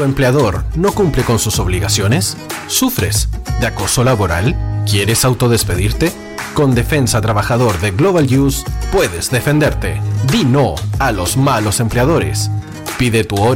[0.05, 2.36] ¿Tu empleador no cumple con sus obligaciones?
[2.66, 4.55] ¿Sufres de acoso laboral?
[4.86, 6.12] ¿Quieres autodespedirte?
[6.52, 10.02] Con Defensa Trabajador de Global Use puedes defenderte.
[10.30, 12.50] Di no a los malos empleadores.
[12.98, 13.52] Pide tu hora